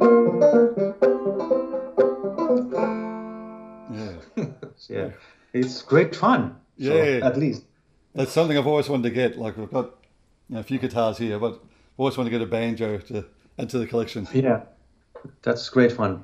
Yeah. 3.91 4.45
Yeah, 4.89 5.09
it's 5.53 5.81
great 5.81 6.15
fun. 6.15 6.55
so, 6.79 6.93
Yeah. 6.95 7.25
at 7.25 7.37
least. 7.37 7.63
That's 8.13 8.31
something 8.31 8.57
I've 8.57 8.67
always 8.67 8.87
wanted 8.87 9.03
to 9.09 9.09
get. 9.09 9.37
Like 9.37 9.57
I've 9.57 9.71
got 9.71 9.85
you 10.47 10.53
know, 10.55 10.59
a 10.59 10.63
few 10.63 10.77
guitars 10.79 11.17
here, 11.17 11.39
but 11.39 11.59
always 11.97 12.17
want 12.17 12.27
to 12.27 12.31
get 12.31 12.41
a 12.41 12.45
banjo 12.45 12.99
to 12.99 13.25
add 13.59 13.69
to 13.69 13.79
the 13.79 13.87
collection. 13.87 14.27
Yeah, 14.33 14.63
that's 15.41 15.69
great 15.69 15.91
fun. 15.91 16.23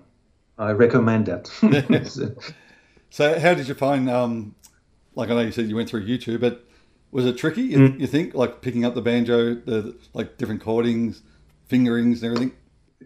I 0.58 0.72
recommend 0.72 1.28
that. 1.28 1.50
So 3.10 3.40
how 3.40 3.54
did 3.54 3.68
you 3.68 3.76
find? 3.76 4.10
Um, 4.10 4.56
like 5.14 5.30
I 5.30 5.36
know 5.36 5.42
you 5.42 5.52
said 5.52 5.70
you 5.70 5.76
went 5.76 5.88
through 5.88 6.08
YouTube, 6.08 6.42
but 6.42 6.66
was 7.12 7.28
it 7.28 7.38
tricky? 7.38 7.62
You, 7.62 7.96
you 8.00 8.08
think 8.08 8.34
like 8.34 8.62
picking 8.62 8.86
up 8.86 8.96
the 8.96 9.04
banjo, 9.04 9.54
the 9.54 9.96
like 10.16 10.40
different 10.40 10.64
chordings, 10.64 11.22
fingerings, 11.68 12.24
and 12.24 12.32
everything? 12.32 12.58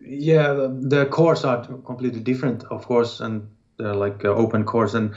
yeah, 0.02 0.54
the, 0.54 0.68
the 0.82 1.06
chords 1.08 1.44
are 1.44 1.66
completely 1.66 2.20
different, 2.20 2.64
of 2.66 2.86
course, 2.86 3.20
and 3.20 3.50
they're 3.78 3.94
like 3.94 4.24
uh, 4.26 4.30
open 4.30 4.64
chords, 4.64 4.96
and 4.96 5.14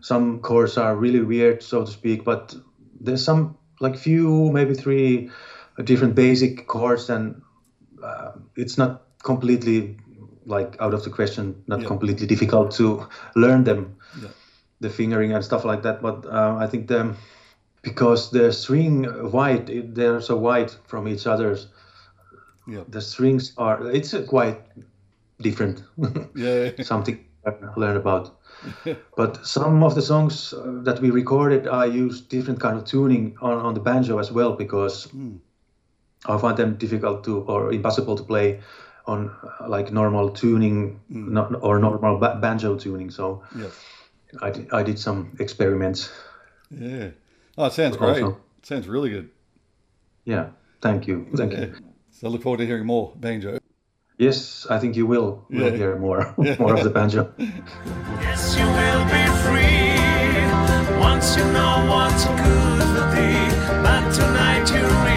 some 0.00 0.40
chords 0.40 0.78
are 0.78 0.96
really 0.96 1.20
weird, 1.20 1.62
so 1.62 1.84
to 1.84 1.90
speak. 1.90 2.24
But 2.24 2.54
there's 3.00 3.24
some 3.24 3.56
like 3.80 3.96
few, 3.96 4.50
maybe 4.52 4.74
three 4.74 5.30
different 5.82 6.14
basic 6.14 6.66
chords, 6.66 7.10
and 7.10 7.42
uh, 8.02 8.32
it's 8.56 8.76
not 8.78 9.02
completely 9.22 9.96
like 10.46 10.76
out 10.80 10.94
of 10.94 11.02
the 11.04 11.10
question, 11.10 11.62
not 11.66 11.80
Yeah. 11.80 11.88
completely 11.88 12.26
difficult 12.26 12.70
to 12.72 13.06
learn 13.36 13.64
them, 13.64 13.96
Yeah. 14.22 14.30
the 14.80 14.90
fingering 14.90 15.32
and 15.32 15.44
stuff 15.44 15.64
like 15.64 15.82
that. 15.82 16.00
But 16.02 16.26
uh, 16.26 16.56
I 16.64 16.66
think 16.66 16.88
the 16.88 17.14
because 17.82 18.30
the 18.30 18.52
string 18.52 19.06
wide, 19.32 19.94
they're 19.94 20.20
so 20.20 20.36
wide 20.36 20.70
from 20.86 21.08
each 21.08 21.26
other's 21.26 21.68
Yeah. 22.66 22.84
the 22.88 23.00
strings 23.00 23.52
are 23.56 23.90
it's 23.90 24.14
quite 24.28 24.58
different 25.40 25.82
Yeah. 26.34 26.70
something 26.82 27.18
learn 27.76 27.96
about 27.96 28.30
but 29.16 29.46
some 29.46 29.82
of 29.82 29.94
the 29.94 30.02
songs 30.02 30.52
uh, 30.52 30.82
that 30.84 31.00
we 31.00 31.10
recorded 31.10 31.66
i 31.68 31.84
used 31.86 32.28
different 32.28 32.60
kind 32.60 32.76
of 32.76 32.84
tuning 32.84 33.36
on, 33.40 33.58
on 33.58 33.74
the 33.74 33.80
banjo 33.80 34.18
as 34.18 34.30
well 34.30 34.52
because 34.52 35.08
i 36.26 36.36
find 36.38 36.56
them 36.56 36.76
difficult 36.76 37.24
to 37.24 37.40
or 37.40 37.72
impossible 37.72 38.16
to 38.16 38.22
play 38.22 38.60
on 39.06 39.30
like 39.68 39.90
normal 39.92 40.30
tuning 40.30 41.00
mm. 41.10 41.28
not, 41.28 41.52
or 41.62 41.78
normal 41.78 42.18
ba- 42.18 42.38
banjo 42.40 42.76
tuning 42.76 43.10
so 43.10 43.42
Yeah. 43.56 43.70
I 44.42 44.50
did, 44.50 44.72
I 44.72 44.82
did 44.84 44.98
some 44.98 45.36
experiments 45.40 46.10
Yeah. 46.70 47.10
Oh, 47.58 47.66
it 47.66 47.72
sounds 47.72 47.96
great. 47.96 48.22
Also- 48.22 48.38
It 48.58 48.66
sounds 48.66 48.86
really 48.88 49.10
good. 49.10 49.28
Yeah, 50.24 50.50
thank 50.80 51.08
you, 51.08 51.26
thank 51.36 51.52
Yeah. 51.52 51.60
you. 51.60 51.74
So 52.12 52.28
I 52.28 52.30
look 52.30 52.42
forward 52.42 52.58
to 52.58 52.66
hearing 52.66 52.86
more 52.86 53.12
banjo. 53.16 53.58
Yes, 54.18 54.66
I 54.70 54.78
think 54.78 54.94
you 54.96 55.06
will, 55.06 55.44
will 55.50 55.70
Yeah. 55.72 55.76
hear 55.76 55.96
more 55.98 56.32
more 56.60 56.74
of 56.74 56.84
the 56.84 56.90
banjo. 56.90 57.32
Yes, 57.38 58.54
you 58.58 58.66
will 58.78 59.04
be 59.16 59.24
free 59.42 61.00
once 61.00 61.36
you 61.36 61.44
know 61.56 61.74
what's 61.90 62.24
good 62.26 62.82
for 62.94 63.06
thee. 63.14 63.48
But 63.82 64.02
tonight 64.14 64.66
you 64.74 65.09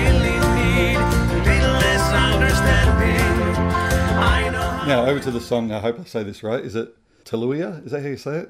Now 4.88 5.06
over 5.06 5.20
to 5.22 5.32
the 5.32 5.40
song. 5.40 5.72
I 5.72 5.80
hope 5.80 6.00
I 6.00 6.04
say 6.04 6.24
this 6.24 6.44
right. 6.44 6.64
Is 6.64 6.76
it 6.76 6.94
Taluia? 7.26 7.84
Is 7.86 7.92
that 7.92 8.02
how 8.02 8.08
you 8.10 8.18
say 8.18 8.40
it? 8.40 8.50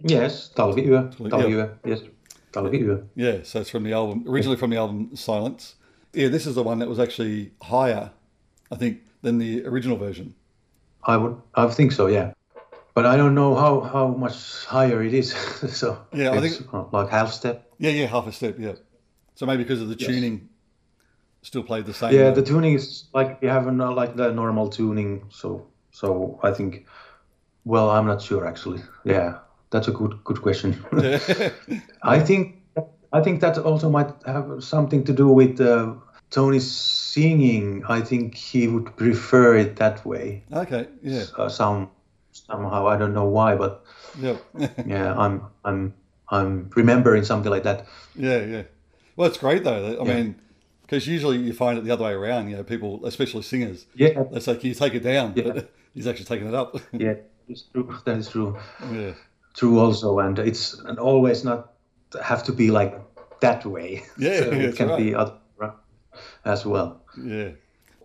Yes, 0.00 0.50
Talvi- 0.54 0.86
talviyö, 0.86 1.70
yes, 1.84 2.00
talviyö. 2.52 3.04
Yeah. 3.16 3.38
So 3.42 3.60
it's 3.60 3.70
from 3.70 3.82
the 3.84 3.92
album, 3.92 4.24
originally 4.28 4.56
from 4.56 4.70
the 4.70 4.76
album 4.76 5.14
Silence. 5.16 5.74
Yeah, 6.12 6.28
this 6.28 6.46
is 6.46 6.54
the 6.54 6.62
one 6.62 6.78
that 6.80 6.88
was 6.88 6.98
actually 6.98 7.50
higher, 7.62 8.10
I 8.70 8.76
think, 8.76 8.98
than 9.22 9.38
the 9.38 9.64
original 9.66 9.96
version. 9.96 10.34
I 11.04 11.16
would, 11.16 11.36
I 11.54 11.66
think 11.68 11.92
so, 11.92 12.06
yeah. 12.06 12.32
But 12.94 13.06
I 13.06 13.16
don't 13.16 13.34
know 13.34 13.54
how, 13.56 13.80
how 13.80 14.08
much 14.08 14.64
higher 14.66 15.02
it 15.02 15.14
is. 15.14 15.32
so 15.76 15.98
Yeah, 16.12 16.30
I 16.32 16.40
think- 16.40 16.72
like 16.92 17.08
half 17.10 17.32
step. 17.32 17.70
Yeah, 17.78 17.90
yeah, 17.90 18.06
half 18.06 18.26
a 18.26 18.32
step. 18.32 18.56
Yeah. 18.58 18.74
So 19.34 19.46
maybe 19.46 19.62
because 19.64 19.80
of 19.80 19.88
the 19.88 19.96
Yes. 19.98 20.08
tuning, 20.08 20.48
still 21.42 21.62
played 21.62 21.86
the 21.86 21.94
same. 21.94 22.12
Yeah, 22.14 22.28
uh, 22.28 22.34
the 22.34 22.42
tuning 22.42 22.74
is 22.74 23.04
like 23.14 23.38
you 23.42 23.48
have 23.48 23.66
a, 23.66 23.72
like 23.72 24.16
the 24.16 24.32
normal 24.32 24.68
tuning. 24.68 25.24
So 25.30 25.66
so 25.92 26.38
I 26.42 26.52
think. 26.52 26.86
Well, 27.64 27.90
I'm 27.90 28.06
not 28.06 28.22
sure 28.22 28.46
actually. 28.46 28.80
Yeah, 29.04 29.38
that's 29.70 29.88
a 29.88 29.92
good 29.92 30.24
good 30.24 30.40
question. 30.40 30.74
I 32.02 32.20
think 32.20 32.56
I 33.12 33.20
think 33.22 33.40
that 33.40 33.58
also 33.58 33.90
might 33.90 34.10
have 34.26 34.62
something 34.64 35.04
to 35.04 35.12
do 35.12 35.28
with 35.28 35.60
uh, 35.60 35.92
Tony's 36.30 36.70
singing. 36.70 37.84
I 37.88 38.00
think 38.00 38.34
he 38.34 38.68
would 38.68 38.96
prefer 38.96 39.56
it 39.56 39.76
that 39.76 40.04
way. 40.06 40.44
okay. 40.52 40.86
Yeah. 41.02 41.24
Uh, 41.36 41.48
some 41.48 41.90
somehow 42.32 42.86
I 42.88 42.96
don't 42.98 43.12
know 43.12 43.28
why, 43.28 43.54
but 43.56 43.84
Yeah. 44.20 44.36
yeah, 44.86 45.14
I'm 45.16 45.42
I'm 45.64 45.92
I'm 46.30 46.70
remembering 46.76 47.24
something 47.24 47.50
like 47.52 47.64
that. 47.64 47.86
Yeah, 48.14 48.44
yeah. 48.44 48.62
Well, 49.16 49.28
it's 49.28 49.38
great 49.38 49.64
though. 49.64 49.98
I 50.00 50.04
Yeah. 50.06 50.14
mean, 50.14 50.34
because 50.88 51.06
usually 51.06 51.36
you 51.36 51.52
find 51.52 51.76
it 51.78 51.84
the 51.84 51.90
other 51.90 52.04
way 52.04 52.12
around. 52.12 52.48
You 52.48 52.56
know, 52.56 52.64
people, 52.64 53.04
especially 53.06 53.42
singers, 53.42 53.84
Yeah, 53.94 54.22
they 54.32 54.40
say, 54.40 54.56
"Can 54.56 54.68
you 54.68 54.74
take 54.74 54.94
it 54.94 55.02
down?" 55.04 55.34
Yeah. 55.36 55.52
But 55.52 55.70
he's 55.94 56.06
actually 56.06 56.24
taking 56.24 56.48
it 56.48 56.54
up. 56.54 56.76
yeah, 56.92 57.14
it's 57.48 57.62
true. 57.72 57.94
That 58.04 58.16
is 58.18 58.30
true. 58.30 58.56
yeah, 58.92 59.12
True 59.54 59.78
also, 59.78 60.18
and 60.20 60.38
it's 60.38 60.74
and 60.88 60.98
always 60.98 61.44
not 61.44 61.72
have 62.24 62.42
to 62.44 62.52
be 62.52 62.70
like 62.70 62.98
that 63.40 63.64
way. 63.66 64.02
Yeah, 64.18 64.38
So 64.40 64.50
yeah, 64.52 64.68
it 64.68 64.76
can 64.76 64.88
right. 64.88 64.98
be 64.98 65.14
other 65.14 65.34
as 66.44 66.64
well. 66.64 67.02
yeah. 67.22 67.50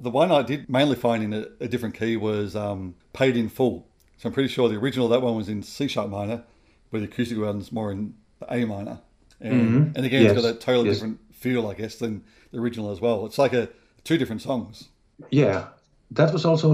The 0.01 0.09
one 0.09 0.31
I 0.31 0.41
did 0.41 0.69
mainly 0.69 0.95
find 0.95 1.23
in 1.23 1.33
a, 1.33 1.45
a 1.61 1.67
different 1.67 1.95
key 1.95 2.17
was 2.17 2.55
um, 2.55 2.95
"Paid 3.13 3.37
in 3.37 3.47
Full." 3.49 3.87
So 4.17 4.27
I'm 4.29 4.33
pretty 4.33 4.49
sure 4.49 4.67
the 4.69 4.75
original 4.75 5.07
that 5.09 5.21
one 5.21 5.35
was 5.35 5.47
in 5.49 5.63
C 5.63 5.87
sharp 5.87 6.09
minor, 6.09 6.43
but 6.91 6.99
the 6.99 7.05
acoustic 7.05 7.37
one's 7.37 7.71
more 7.71 7.91
in 7.91 8.13
A 8.49 8.65
minor. 8.65 8.99
And, 9.39 9.95
and 9.97 10.05
again, 10.05 10.23
it's 10.25 10.33
got 10.33 10.43
Mm-hmm. 10.43 10.57
A 10.57 10.59
totally 10.59 10.87
yes. 10.87 10.97
different 10.97 11.19
feel, 11.43 11.67
I 11.67 11.73
guess, 11.73 11.95
than 11.95 12.23
the 12.51 12.59
original 12.59 12.91
as 12.91 12.99
well. 13.01 13.25
It's 13.27 13.37
like 13.37 13.53
a 13.53 13.69
two 14.03 14.17
different 14.17 14.41
songs. 14.41 14.89
Yeah, 15.29 15.67
that 16.11 16.33
was 16.33 16.45
also 16.45 16.69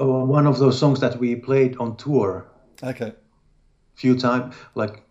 uh, 0.00 0.04
one 0.38 0.46
of 0.46 0.58
those 0.58 0.78
songs 0.78 1.00
that 1.00 1.18
we 1.18 1.36
played 1.36 1.76
on 1.78 1.96
tour 1.96 2.46
Okay. 2.82 3.12
few 3.94 4.16
times, 4.16 4.54
like 4.74 5.02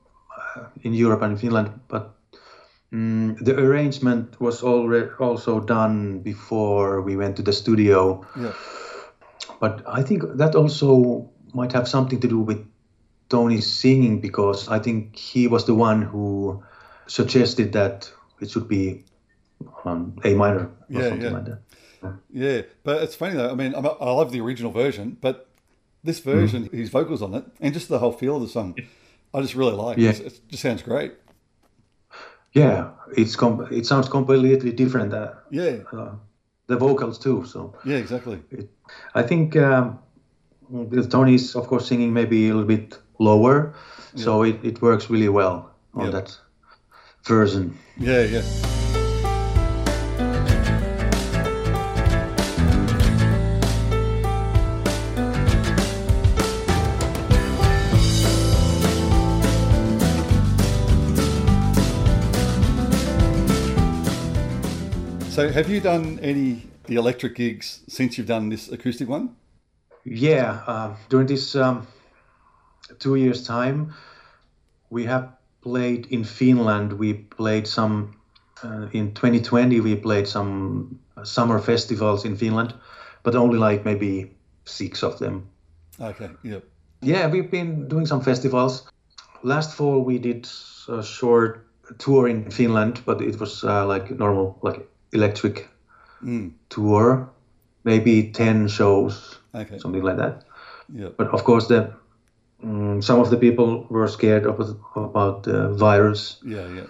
uh, 0.56 0.66
in 0.82 0.94
Europe 0.94 1.22
and 1.22 1.40
Finland. 1.40 1.80
But 1.88 2.16
mm, 2.92 3.38
the 3.40 3.58
arrangement 3.58 4.40
was 4.40 4.64
already 4.64 5.10
also 5.20 5.60
done 5.60 6.20
before 6.20 7.02
we 7.02 7.16
went 7.16 7.38
to 7.38 7.44
the 7.44 7.54
studio. 7.54 8.26
Yeah. 8.36 8.54
But 9.60 9.84
I 9.88 10.04
think 10.04 10.24
that 10.38 10.56
also 10.56 11.30
might 11.54 11.72
have 11.72 11.88
something 11.88 12.20
to 12.20 12.28
do 12.28 12.40
with 12.40 12.66
Tony's 13.30 13.68
singing 13.68 14.22
because 14.22 14.68
I 14.68 14.80
think 14.80 15.16
he 15.16 15.48
was 15.48 15.66
the 15.66 15.76
one 15.76 16.02
who 16.02 16.64
suggested 17.08 17.74
that 17.74 18.12
it 18.44 18.50
should 18.52 18.68
be 18.68 18.84
um, 19.86 20.00
A 20.24 20.34
minor 20.44 20.66
or 20.66 20.72
Yeah, 20.90 21.10
something 21.10 21.22
yeah. 21.32 21.38
like 21.38 21.46
that. 21.46 21.60
Yeah, 22.46 22.62
but 22.84 22.96
it's 23.04 23.16
funny 23.16 23.36
though. 23.40 23.50
I 23.50 23.56
mean, 23.62 23.74
I'm, 23.78 23.86
I 23.86 24.12
love 24.20 24.30
the 24.36 24.42
original 24.42 24.72
version, 24.84 25.18
but 25.22 25.36
this 26.04 26.20
version, 26.20 26.70
his 26.82 26.90
vocals 26.90 27.22
on 27.22 27.34
it, 27.34 27.46
and 27.62 27.74
just 27.74 27.88
the 27.88 27.98
whole 28.00 28.12
feel 28.12 28.36
of 28.36 28.42
the 28.42 28.50
song, 28.58 28.76
I 29.34 29.42
just 29.42 29.56
really 29.56 29.72
like. 29.86 29.98
Yeah. 29.98 30.10
It's, 30.10 30.20
it 30.20 30.42
just 30.50 30.62
sounds 30.64 30.84
great. 30.84 31.14
Yeah, 32.54 32.92
it's 33.18 33.36
com- 33.36 33.68
it 33.72 33.86
sounds 33.86 34.08
completely 34.10 34.72
different. 34.74 35.14
Uh, 35.14 35.32
Yeah, 35.50 35.78
uh, 35.92 36.12
the 36.68 36.78
vocals 36.78 37.18
too. 37.18 37.46
So 37.46 37.74
yeah, 37.86 37.98
exactly. 37.98 38.38
I 39.16 39.24
think 39.24 39.56
um, 39.56 40.00
with 40.70 41.10
Tony's, 41.10 41.56
of 41.56 41.68
course, 41.68 41.88
singing 41.88 42.14
maybe 42.14 42.50
a 42.50 42.54
little 42.54 42.68
bit 42.68 43.00
lower, 43.20 43.74
so 44.16 44.44
it, 44.44 44.58
it 44.64 44.82
works 44.82 45.10
really 45.10 45.30
well 45.30 45.72
on 45.94 46.06
Yeah. 46.06 46.12
that 46.12 46.38
version. 47.26 47.78
Yeah, 47.98 48.24
yeah. 48.24 48.42
So, 65.30 65.50
have 65.50 65.68
you 65.68 65.80
done 65.80 66.20
any 66.22 66.68
the 66.86 66.96
electric 66.96 67.36
gigs 67.36 67.82
since 67.88 68.18
you've 68.18 68.28
done 68.28 68.50
this 68.50 68.70
acoustic 68.70 69.08
one? 69.08 69.36
Yeah, 70.04 70.62
uh, 70.68 70.96
during 71.10 71.28
this 71.28 71.56
um, 71.56 71.88
two 73.00 73.16
years' 73.16 73.48
time, 73.48 73.94
we 74.90 75.06
have 75.06 75.34
played 75.64 76.08
in 76.12 76.24
Finland. 76.24 76.94
We 76.94 77.14
played 77.14 77.68
some 77.68 78.16
uh, 78.64 78.88
in 78.92 79.14
2020. 79.14 79.80
We 79.82 79.96
played 79.96 80.28
some 80.28 81.00
summer 81.24 81.60
festivals 81.60 82.26
in 82.26 82.36
Finland, 82.38 82.74
but 83.24 83.36
only 83.36 83.58
like 83.58 83.86
maybe 83.86 84.36
six 84.66 85.04
of 85.04 85.18
them. 85.20 85.50
Okay, 86.00 86.30
yeah, 86.44 86.60
Yeah, 87.02 87.32
we've 87.32 87.50
been 87.52 87.88
doing 87.88 88.08
some 88.08 88.22
festivals. 88.22 88.88
Last 89.44 89.76
fall 89.76 90.04
we 90.06 90.20
did 90.20 90.48
a 90.88 91.04
short 91.04 91.66
tour 91.98 92.28
in 92.28 92.52
Finland, 92.52 93.02
but 93.06 93.22
it 93.22 93.40
was 93.40 93.64
uh, 93.64 93.86
like 93.88 94.12
normal, 94.18 94.58
like 94.62 94.88
electric 95.12 95.70
Mm. 96.24 96.52
tour, 96.70 97.30
maybe 97.84 98.32
ten 98.32 98.68
shows, 98.70 99.40
okay, 99.54 99.78
something 99.78 100.04
like 100.04 100.18
that. 100.18 100.46
yeah, 100.96 101.10
But 101.18 101.28
of 101.34 101.44
course, 101.44 101.68
the 101.68 101.92
mm, 102.64 103.04
some 103.04 103.20
of 103.20 103.30
the 103.30 103.38
people 103.38 103.86
were 103.90 104.08
scared 104.08 104.46
of, 104.46 104.60
about 104.96 105.44
the 105.44 105.70
virus, 105.70 106.38
yeah, 106.46 106.68
yeah, 106.68 106.88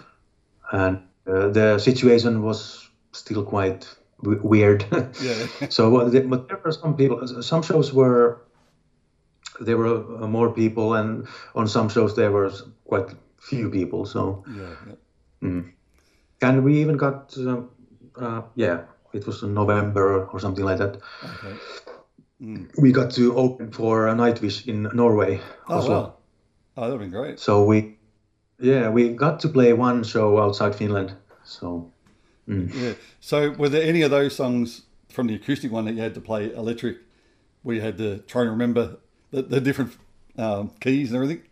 and 0.72 1.02
uh, 1.26 1.48
the 1.48 1.78
situation 1.78 2.42
was 2.42 2.88
still 3.12 3.42
quite 3.42 3.88
w- 4.22 4.40
weird. 4.42 4.86
yeah, 5.22 5.46
so, 5.68 6.08
the, 6.08 6.20
but 6.20 6.48
there 6.48 6.60
were 6.64 6.72
some 6.72 6.96
people. 6.96 7.26
Some 7.42 7.62
shows 7.62 7.92
were 7.92 8.38
there 9.60 9.76
were 9.76 10.22
uh, 10.22 10.26
more 10.26 10.50
people, 10.50 10.94
and 10.94 11.26
on 11.54 11.68
some 11.68 11.88
shows 11.88 12.14
there 12.16 12.30
were 12.32 12.52
quite 12.84 13.14
few 13.38 13.70
people. 13.70 14.04
So, 14.06 14.44
yeah, 14.48 14.74
yeah. 15.42 15.62
and 16.42 16.64
we 16.64 16.80
even 16.80 16.96
got, 16.96 17.34
uh, 17.38 17.62
uh, 18.16 18.42
yeah, 18.54 18.82
it 19.12 19.26
was 19.26 19.42
in 19.42 19.54
November 19.54 20.26
or 20.26 20.40
something 20.40 20.64
like 20.64 20.78
that. 20.78 20.98
Okay. 21.24 21.56
We 22.78 22.92
got 22.92 23.12
to 23.12 23.36
open 23.36 23.72
for 23.72 24.08
a 24.08 24.14
Nightwish 24.14 24.66
in 24.66 24.82
Norway. 24.94 25.40
Oh 25.68 25.74
also. 25.74 25.90
wow, 25.90 26.14
oh 26.76 26.82
that'd 26.82 27.00
been 27.00 27.10
great. 27.10 27.38
So 27.40 27.64
we, 27.64 27.96
yeah, 28.58 28.90
we 28.90 29.10
got 29.10 29.40
to 29.40 29.48
play 29.48 29.72
one 29.72 30.04
show 30.04 30.38
outside 30.38 30.74
Finland. 30.74 31.14
So 31.44 31.92
Yeah. 32.46 32.94
So, 33.20 33.50
were 33.50 33.68
there 33.68 33.82
any 33.82 34.02
of 34.02 34.10
those 34.10 34.34
songs 34.36 34.82
from 35.08 35.26
the 35.28 35.34
acoustic 35.34 35.72
one 35.72 35.84
that 35.86 35.94
you 35.94 36.02
had 36.02 36.14
to 36.14 36.20
play 36.20 36.52
electric, 36.52 36.98
where 37.62 37.76
you 37.76 37.82
had 37.82 37.98
to 37.98 38.18
try 38.18 38.42
and 38.42 38.50
remember 38.50 38.96
the, 39.30 39.42
the 39.42 39.60
different 39.60 39.96
um, 40.38 40.70
keys 40.80 41.10
and 41.10 41.16
everything? 41.16 41.42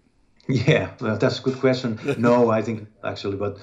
yeah, 0.49 0.91
well, 1.01 1.17
that's 1.17 1.39
a 1.39 1.43
good 1.43 1.59
question. 1.59 1.99
no, 2.19 2.51
I 2.51 2.63
think 2.63 2.89
actually, 3.05 3.37
but 3.37 3.59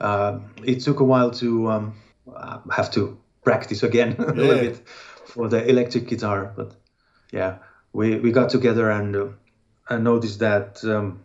uh, 0.00 0.38
it 0.64 0.80
took 0.80 1.00
a 1.00 1.04
while 1.04 1.30
to 1.32 1.70
um, 1.70 1.94
uh, 2.34 2.58
have 2.70 2.90
to 2.92 3.18
practice 3.42 3.82
again 3.82 4.16
a 4.18 4.32
little 4.32 4.58
bit 4.58 4.82
for 5.30 5.48
the 5.48 5.66
electric 5.68 6.08
guitar. 6.08 6.52
But 6.56 6.74
yeah, 7.32 7.58
we 7.92 8.18
we 8.18 8.32
got 8.32 8.50
together 8.50 8.90
and 8.90 9.16
uh, 9.16 9.26
and 9.88 10.04
noticed 10.04 10.38
that 10.40 10.84
um, 10.84 11.24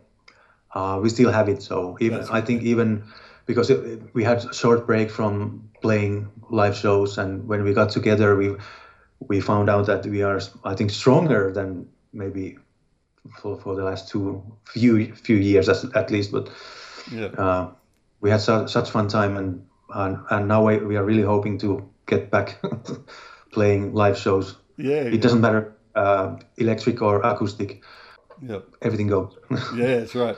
uh, 0.74 0.98
we 1.02 1.08
still 1.08 1.32
have 1.32 1.48
it. 1.48 1.62
So 1.62 1.96
even 2.00 2.18
That's 2.18 2.30
I 2.30 2.40
think 2.40 2.62
even 2.62 3.04
because 3.46 3.70
it, 3.70 4.02
we 4.14 4.24
had 4.24 4.44
a 4.44 4.54
short 4.54 4.86
break 4.86 5.10
from 5.10 5.70
playing 5.82 6.28
live 6.50 6.76
shows, 6.76 7.18
and 7.18 7.46
when 7.48 7.64
we 7.64 7.72
got 7.74 7.90
together, 7.90 8.36
we 8.36 8.56
we 9.28 9.40
found 9.40 9.68
out 9.70 9.86
that 9.86 10.06
we 10.06 10.22
are 10.22 10.40
I 10.64 10.74
think 10.74 10.90
stronger 10.90 11.52
than 11.52 11.88
maybe 12.12 12.58
for, 13.40 13.58
for 13.60 13.74
the 13.74 13.84
last 13.84 14.08
two 14.08 14.42
few 14.64 15.14
few 15.14 15.36
years 15.36 15.68
at, 15.68 15.96
at 15.96 16.10
least. 16.10 16.32
But 16.32 16.50
Yeah. 17.12 17.30
uh, 17.38 17.70
we 18.20 18.30
had 18.30 18.40
su- 18.40 18.66
such 18.68 18.90
fun 18.90 19.08
time, 19.08 19.36
and 19.36 19.66
and, 19.94 20.18
and 20.30 20.48
now 20.48 20.66
we, 20.66 20.78
we 20.78 20.96
are 20.96 21.04
really 21.04 21.22
hoping 21.22 21.58
to 21.58 21.88
get 22.06 22.30
back 22.30 22.58
playing 23.56 23.92
live 24.02 24.16
shows. 24.24 24.56
Yeah. 24.76 25.04
It 25.16 25.20
doesn't 25.24 25.40
matter 25.40 25.62
uh, 25.94 26.36
electric 26.58 27.00
or 27.02 27.14
acoustic, 27.30 27.70
Yeah. 28.50 28.60
everything 28.82 29.08
goes. 29.08 29.32
Yeah, 29.80 29.96
that's 30.00 30.14
right. 30.14 30.36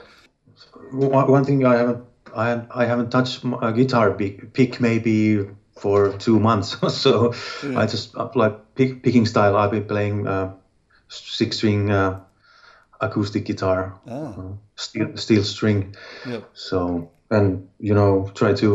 one, 0.91 1.27
one 1.31 1.43
thing 1.43 1.65
I 1.65 1.75
haven't 1.81 2.01
I, 2.35 2.47
I 2.83 2.85
haven't 2.85 3.09
touched 3.11 3.43
a 3.61 3.71
guitar 3.73 4.11
pick, 4.13 4.79
maybe 4.79 5.19
for 5.81 6.13
two 6.25 6.39
months, 6.39 6.77
so 7.03 7.33
I 7.81 7.85
just 7.87 8.13
apply 8.15 8.49
pick, 8.75 9.01
picking 9.03 9.25
style. 9.25 9.55
I've 9.57 9.71
been 9.71 9.87
playing 9.87 10.27
uh, 10.27 10.53
six 11.09 11.57
string 11.57 11.89
uh, 11.91 12.19
acoustic 13.01 13.45
guitar, 13.45 13.81
Ah. 14.07 14.33
uh, 14.37 14.53
steel 14.75 15.17
steel 15.17 15.43
string. 15.43 15.95
Yeah. 16.27 16.41
So 16.53 17.09
and 17.31 17.67
you 17.79 17.93
know 17.95 18.29
try 18.35 18.53
to 18.53 18.69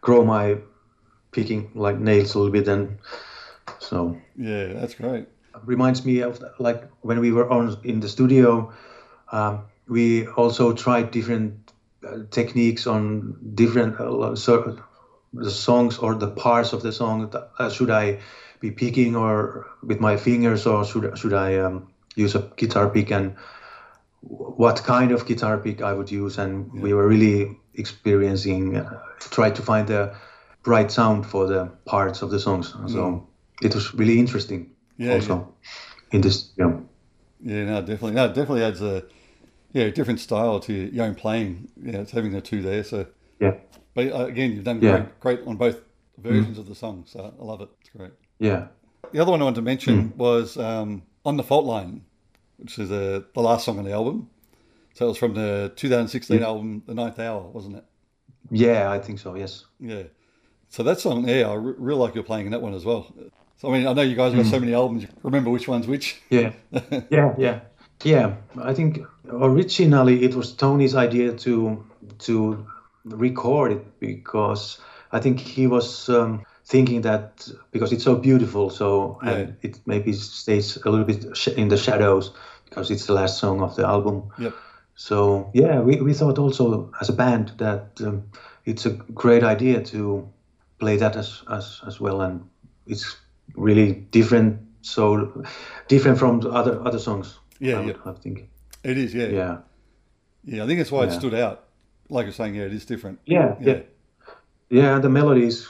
grow 0.00 0.24
my 0.24 0.58
picking 1.32 1.70
like 1.74 1.98
nails 1.98 2.34
a 2.34 2.38
little 2.38 2.52
bit 2.52 2.68
and 2.68 2.98
so 3.78 4.16
Yeah, 4.36 4.74
that's 4.74 4.94
great. 4.94 5.26
reminds 5.64 6.04
me 6.04 6.20
of 6.20 6.42
like 6.58 6.84
when 7.00 7.20
we 7.20 7.32
were 7.32 7.48
on 7.50 7.76
in 7.84 8.00
the 8.00 8.08
studio 8.08 8.72
um, 9.32 9.64
we 9.88 10.26
also 10.28 10.72
tried 10.72 11.10
different 11.10 11.72
uh, 12.06 12.18
techniques 12.30 12.86
on 12.86 13.36
different 13.54 13.98
uh, 14.00 14.36
so, 14.36 14.78
the 15.32 15.50
songs 15.50 15.98
or 15.98 16.14
the 16.14 16.30
parts 16.30 16.72
of 16.72 16.82
the 16.82 16.92
song 16.92 17.32
uh, 17.58 17.70
should 17.70 17.90
i 17.90 18.18
be 18.60 18.70
picking 18.70 19.16
or 19.16 19.66
with 19.82 20.00
my 20.00 20.16
fingers 20.16 20.66
or 20.66 20.84
should, 20.84 21.18
should 21.18 21.32
i 21.32 21.56
um, 21.56 21.88
use 22.14 22.34
a 22.34 22.50
guitar 22.56 22.88
pick 22.90 23.10
and 23.10 23.34
what 24.20 24.82
kind 24.84 25.12
of 25.12 25.26
guitar 25.26 25.58
pick 25.58 25.82
i 25.82 25.92
would 25.92 26.10
use 26.10 26.38
and 26.38 26.72
we 26.72 26.92
were 26.94 27.06
really 27.08 27.58
experiencing 27.74 28.76
uh, 28.76 29.00
try 29.18 29.50
to 29.50 29.62
find 29.62 29.88
the 29.88 30.14
right 30.66 30.90
sound 30.92 31.26
for 31.26 31.46
the 31.46 31.66
parts 31.84 32.22
of 32.22 32.30
the 32.30 32.38
songs 32.38 32.74
so 32.86 33.26
it 33.62 33.74
was 33.74 33.94
really 33.94 34.18
interesting 34.18 34.70
Yeah, 34.98 35.14
also 35.14 35.54
in 36.12 36.20
this 36.20 36.52
yeah 36.56 36.72
Yeah, 37.44 37.64
no, 37.64 37.80
definitely. 37.80 38.12
No, 38.12 38.24
it 38.26 38.34
definitely 38.34 38.62
adds 38.64 38.80
a 38.82 39.02
yeah 39.72 39.90
different 39.90 40.20
style 40.20 40.60
to 40.60 40.72
your 40.72 41.04
own 41.06 41.14
playing. 41.14 41.68
Yeah, 41.82 42.02
it's 42.02 42.12
having 42.12 42.32
the 42.32 42.40
two 42.40 42.62
there. 42.62 42.84
So, 42.84 43.06
yeah 43.40 43.54
but 43.94 44.06
uh, 44.12 44.26
again, 44.26 44.52
you've 44.52 44.64
done 44.64 44.80
Yeah. 44.80 44.90
great, 44.90 45.20
great 45.20 45.40
on 45.46 45.56
both 45.56 45.78
versions 46.18 46.58
of 46.58 46.66
the 46.66 46.74
song. 46.74 47.04
So 47.06 47.18
I 47.40 47.44
love 47.44 47.60
it. 47.62 47.68
It's 47.80 47.90
great. 47.90 48.12
yeah 48.38 48.68
The 49.12 49.18
other 49.20 49.30
one 49.32 49.40
I 49.40 49.44
wanted 49.44 49.56
to 49.60 49.62
mention 49.62 50.12
was 50.16 50.56
um, 50.56 51.02
on 51.24 51.36
the 51.36 51.42
fault 51.42 51.64
line, 51.64 52.04
which 52.58 52.78
is 52.78 52.90
uh, 52.90 53.22
the 53.34 53.40
last 53.42 53.64
song 53.64 53.78
on 53.78 53.84
the 53.84 53.92
album. 53.92 54.28
So 54.94 55.06
it 55.06 55.08
was 55.08 55.18
from 55.18 55.34
the 55.34 55.72
2016 55.76 56.42
album, 56.42 56.82
The 56.86 56.94
Ninth 56.94 57.18
Hour, 57.18 57.42
wasn't 57.50 57.76
it? 57.76 57.84
yeah 58.50 58.90
i 58.96 58.98
think 59.04 59.18
so 59.18 59.34
yes 59.36 59.66
Yeah. 59.80 60.02
So 60.72 60.82
that 60.84 61.00
song, 61.00 61.28
yeah, 61.28 61.50
I 61.50 61.54
really 61.54 62.00
like 62.00 62.14
you're 62.14 62.24
playing 62.24 62.46
in 62.46 62.52
that 62.52 62.62
one 62.62 62.72
as 62.72 62.82
well. 62.82 63.02
So 63.58 63.68
I 63.68 63.76
mean, 63.76 63.86
I 63.86 63.92
know 63.92 64.00
you 64.00 64.16
guys 64.16 64.34
got 64.34 64.46
so 64.46 64.58
many 64.58 64.72
albums. 64.72 65.06
Remember 65.22 65.50
which 65.50 65.68
one's 65.68 65.86
which? 65.86 66.22
yeah 66.30 66.52
yeah 67.10 67.34
yeah 67.38 67.60
yeah 68.04 68.34
i 68.70 68.74
think 68.74 68.98
originally 69.30 70.24
it 70.24 70.34
was 70.34 70.52
tony's 70.54 70.96
idea 70.96 71.32
to 71.32 71.84
to 72.18 72.66
record 73.04 73.70
it 73.72 74.00
because 74.00 74.80
i 75.12 75.20
think 75.20 75.38
he 75.38 75.68
was 75.68 76.08
um, 76.08 76.42
thinking 76.64 77.02
that 77.02 77.48
because 77.70 77.92
it's 77.92 78.02
so 78.02 78.16
beautiful 78.16 78.70
so 78.70 79.20
and 79.22 79.56
it 79.62 79.78
maybe 79.86 80.12
stays 80.12 80.76
a 80.84 80.90
little 80.90 81.06
bit 81.06 81.48
in 81.56 81.68
the 81.68 81.76
shadows 81.76 82.32
because 82.68 82.90
it's 82.90 83.06
the 83.06 83.12
last 83.12 83.38
song 83.38 83.60
of 83.60 83.76
the 83.76 83.86
album 83.86 84.22
Yep. 84.38 84.52
so 84.96 85.50
yeah 85.54 85.78
we, 85.80 86.00
we 86.00 86.12
thought 86.12 86.38
also 86.38 86.90
as 87.00 87.08
a 87.08 87.12
band 87.12 87.52
that 87.58 88.00
um, 88.04 88.24
it's 88.64 88.84
a 88.84 88.90
great 89.14 89.44
idea 89.44 89.80
to 89.92 90.28
play 90.82 90.96
that 90.98 91.16
as, 91.16 91.42
as 91.48 91.80
as 91.86 92.00
well 92.00 92.20
and 92.26 92.40
it's 92.86 93.06
really 93.54 93.92
different 94.10 94.56
so 94.82 95.06
different 95.88 96.18
from 96.18 96.40
the 96.40 96.50
other 96.60 96.74
other 96.88 96.98
songs 96.98 97.38
Yeah, 97.60 97.80
I, 97.80 97.84
yeah. 97.86 98.10
I 98.10 98.12
think 98.22 98.38
It 98.84 98.96
is, 98.98 99.14
yeah. 99.14 99.30
yeah 99.40 99.56
Yeah, 100.44 100.64
I 100.64 100.66
think 100.66 100.78
that's 100.80 100.90
why 100.92 101.04
it 101.06 101.12
stood 101.12 101.34
out. 101.44 101.58
Like 102.08 102.24
you're 102.26 102.34
saying, 102.34 102.56
yeah, 102.56 102.66
it 102.66 102.72
is 102.74 102.86
different. 102.86 103.18
yeah 103.26 103.54
yeah 103.68 103.80
yeah 104.70 105.00
the 105.02 105.08
melody 105.08 105.46
is 105.46 105.68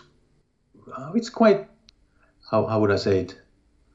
uh, 0.96 1.12
it's 1.18 1.31
quite 1.31 1.61
how, 2.51 2.66
how 2.70 2.81
would 2.81 2.90
i 2.92 2.96
say 3.07 3.20
it 3.25 3.31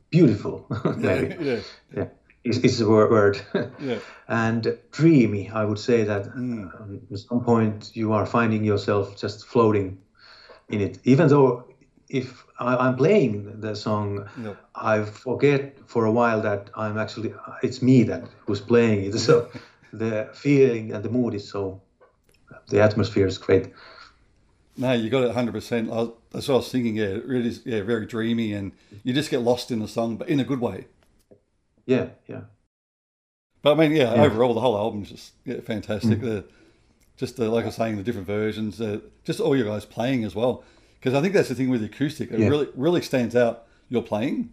beautiful 0.10 0.56
maybe 0.98 1.36
yeah, 1.46 1.60
yeah 1.98 2.08
it's, 2.44 2.58
it's 2.64 2.80
a 2.82 2.88
word, 2.88 3.10
word. 3.12 3.36
yeah, 3.80 4.00
and 4.46 4.78
dreamy 4.92 5.50
i 5.62 5.64
would 5.66 5.80
say 5.80 6.04
that 6.06 6.24
Mm. 6.36 6.82
um, 6.82 7.02
at 7.12 7.20
some 7.20 7.42
point 7.44 7.92
you 7.96 8.14
are 8.14 8.26
finding 8.26 8.64
yourself 8.66 9.04
just 9.24 9.46
floating 9.48 9.98
in 10.70 10.82
it 10.82 11.00
even 11.04 11.28
though 11.28 11.64
if 12.10 12.46
I, 12.60 12.76
i'm 12.78 12.96
playing 12.96 13.60
the 13.62 13.76
song 13.76 14.28
Yep. 14.44 14.58
i 14.76 15.04
forget 15.04 15.78
for 15.86 16.06
a 16.06 16.12
while 16.12 16.42
that 16.42 16.70
i'm 16.76 16.98
actually 16.98 17.34
it's 17.64 17.82
me 17.82 18.04
that 18.04 18.24
was 18.48 18.62
playing 18.62 19.06
it 19.06 19.18
so 19.28 19.50
the 19.94 20.30
feeling 20.34 20.94
and 20.94 21.04
the 21.04 21.10
mood 21.10 21.34
is 21.34 21.48
so 21.50 21.82
the 22.70 22.80
atmosphere 22.82 23.28
is 23.28 23.38
great 23.38 23.68
No, 24.78 24.94
you 24.94 25.10
got 25.10 25.24
it 25.24 25.32
100%. 25.36 25.90
I 25.90 25.96
was, 25.96 26.12
that's 26.32 26.48
what 26.48 26.54
I 26.54 26.58
was 26.58 26.72
thinking. 26.72 26.96
Yeah, 26.98 27.06
it 27.18 27.26
really 27.26 27.48
is, 27.48 27.62
yeah, 27.66 27.82
very 27.82 28.06
dreamy, 28.06 28.54
and 28.54 28.72
you 29.04 29.12
just 29.14 29.32
get 29.32 29.42
lost 29.42 29.72
in 29.72 29.80
the 29.80 29.88
song, 29.88 30.18
but 30.18 30.30
in 30.30 30.40
a 30.40 30.44
good 30.44 30.60
way. 30.62 30.86
yeah 31.86 32.10
yeah 32.28 32.42
But 33.64 33.74
I 33.74 33.76
mean, 33.76 33.92
yeah, 33.96 34.14
Yeah. 34.14 34.22
overall, 34.26 34.54
the 34.54 34.62
whole 34.62 34.78
album 34.78 35.02
is 35.04 35.10
just 35.10 35.34
yeah, 35.46 35.62
fantastic. 35.62 36.20
Mm. 36.20 36.22
The, 36.22 36.46
just 37.18 37.36
the, 37.38 37.50
like 37.50 37.64
I 37.64 37.68
was 37.68 37.76
saying, 37.76 37.98
the 37.98 38.04
different 38.04 38.28
versions, 38.28 38.80
uh, 38.80 39.00
just 39.24 39.40
all 39.40 39.56
you 39.56 39.64
guys 39.66 39.86
playing 39.86 40.24
as 40.24 40.36
well. 40.36 40.64
Because 41.00 41.14
I 41.14 41.22
think 41.22 41.34
that's 41.34 41.50
the 41.50 41.56
thing 41.56 41.70
with 41.70 41.82
the 41.82 41.88
acoustic. 41.88 42.32
It 42.32 42.40
Yeah. 42.40 42.48
really 42.50 42.70
really 42.76 43.02
stands 43.02 43.36
out 43.36 43.66
your 43.90 44.02
playing 44.04 44.52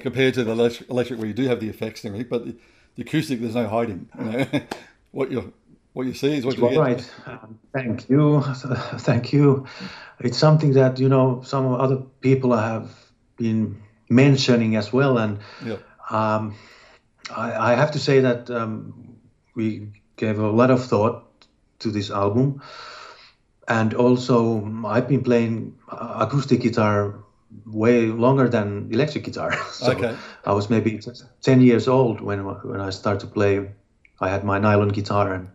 compared 0.00 0.34
to 0.34 0.44
the 0.44 0.52
electric, 0.52 0.88
electric 0.90 1.18
where 1.18 1.28
you 1.28 1.34
do 1.34 1.46
have 1.48 1.60
the 1.60 1.68
effects 1.68 2.04
and 2.04 2.14
everything. 2.14 2.28
But 2.30 2.46
the, 2.46 2.56
the 2.96 3.02
acoustic, 3.02 3.40
there's 3.40 3.54
no 3.54 3.68
hiding. 3.68 4.08
You 4.18 4.24
know, 4.24 4.46
what 5.12 5.30
you 5.30 5.52
what 5.92 6.06
you 6.06 6.14
see 6.14 6.36
is 6.36 6.44
what 6.46 6.56
you 6.56 6.64
All 6.64 6.70
get. 6.70 6.78
right. 6.78 7.10
Um, 7.26 7.58
thank 7.74 8.08
you. 8.08 8.40
Thank 8.98 9.32
you. 9.32 9.66
It's 10.20 10.38
something 10.38 10.72
that, 10.72 10.98
you 10.98 11.08
know, 11.08 11.42
some 11.44 11.66
other 11.74 11.98
people 12.22 12.56
have 12.56 12.90
been 13.36 13.82
mentioning 14.08 14.76
as 14.76 14.90
well. 14.92 15.18
And 15.18 15.38
Yeah, 15.66 15.76
um, 16.08 16.54
I, 17.36 17.72
I 17.72 17.74
have 17.74 17.90
to 17.92 17.98
say 17.98 18.20
that 18.20 18.48
um, 18.50 19.16
we 19.54 19.88
gave 20.16 20.38
a 20.38 20.50
lot 20.50 20.70
of 20.70 20.84
thought 20.84 21.24
to 21.80 21.90
this 21.90 22.10
album. 22.10 22.62
And 23.68 23.94
also, 23.94 24.64
I've 24.86 25.08
been 25.08 25.22
playing 25.22 25.78
acoustic 25.88 26.60
guitar 26.60 27.14
way 27.66 28.06
longer 28.06 28.48
than 28.48 28.88
electric 28.92 29.24
guitar. 29.24 29.52
so 29.72 29.92
Okay. 29.92 30.16
I 30.44 30.52
was 30.52 30.68
maybe 30.70 31.00
10 31.42 31.60
years 31.60 31.88
old 31.88 32.20
when, 32.20 32.40
when 32.44 32.80
I 32.80 32.90
started 32.90 33.20
to 33.20 33.26
play. 33.26 33.70
I 34.20 34.28
had 34.28 34.44
my 34.44 34.58
nylon 34.58 34.88
guitar 34.88 35.34
and 35.34 35.48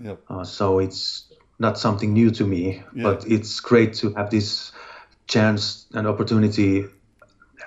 yeah, 0.00 0.16
uh, 0.28 0.44
so 0.44 0.80
it's 0.80 1.32
not 1.58 1.78
something 1.78 2.12
new 2.12 2.30
to 2.32 2.44
me, 2.44 2.82
Yeah. 2.94 3.04
but 3.04 3.26
it's 3.26 3.60
great 3.60 3.94
to 3.94 4.12
have 4.14 4.30
this 4.30 4.72
chance 5.28 5.86
and 5.94 6.06
opportunity 6.06 6.86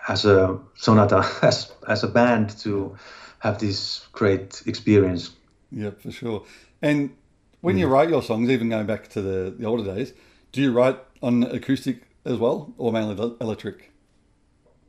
as 0.08 0.26
a 0.26 0.60
sonata, 0.76 1.26
as 1.42 1.72
as 1.88 2.04
a 2.04 2.08
band 2.08 2.50
to 2.60 2.98
have 3.40 3.60
this 3.60 4.06
great 4.12 4.62
experience. 4.66 5.32
Yeah, 5.72 5.92
for 5.92 6.12
sure. 6.12 6.46
And 6.82 7.16
when 7.62 7.78
you 7.78 7.88
write 7.88 8.10
your 8.10 8.22
songs, 8.22 8.50
even 8.50 8.70
going 8.70 8.86
back 8.86 9.08
to 9.10 9.22
the, 9.22 9.56
the 9.58 9.66
older 9.66 9.84
days, 9.84 10.14
do 10.52 10.62
you 10.62 10.72
write 10.72 11.00
on 11.22 11.44
acoustic 11.44 12.04
as 12.26 12.38
well, 12.38 12.74
or 12.78 12.92
mainly 12.92 13.16
electric? 13.42 13.92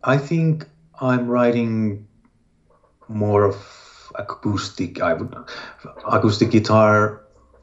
I 0.04 0.18
think 0.18 0.66
I'm 1.00 1.26
writing 1.26 2.06
more 3.08 3.44
of 3.44 3.56
acoustic. 4.14 5.00
I 5.00 5.14
would 5.14 5.34
acoustic 6.06 6.50
guitar, 6.50 7.22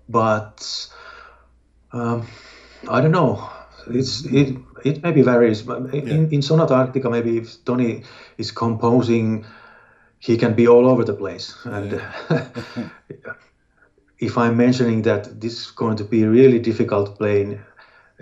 but 0.10 0.90
um, 1.94 2.28
I 2.90 3.02
don't 3.02 3.12
know. 3.12 3.50
It's 3.88 4.26
it 4.26 4.58
it 4.84 5.04
maybe 5.04 5.22
varies. 5.22 5.62
But 5.62 5.94
in, 5.94 6.32
in 6.32 6.42
Sonata 6.42 6.74
Arctica, 6.74 7.10
maybe 7.10 7.38
if 7.38 7.64
Tony 7.66 8.04
is 8.38 8.52
composing, 8.52 9.46
he 10.20 10.38
can 10.38 10.54
be 10.54 10.68
all 10.68 10.88
over 10.88 11.04
the 11.04 11.14
place. 11.14 11.56
And 11.66 12.02
if 14.20 14.38
I'm 14.38 14.58
mentioning 14.58 15.02
that 15.04 15.40
this 15.42 15.60
is 15.60 15.72
going 15.72 15.98
to 15.98 16.04
be 16.04 16.26
really 16.26 16.60
difficult 16.60 17.18
playing 17.18 17.60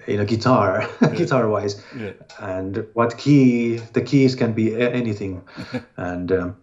in 0.08 0.20
a 0.20 0.26
guitar, 0.26 0.88
guitar 1.16 1.48
wise, 1.50 1.82
Yeah. 1.98 2.14
and 2.40 2.86
what 2.94 3.18
key 3.18 3.78
the 3.94 4.02
keys 4.02 4.36
can 4.36 4.54
be 4.54 4.76
anything. 4.76 5.42
And 5.98 6.32
um, 6.32 6.56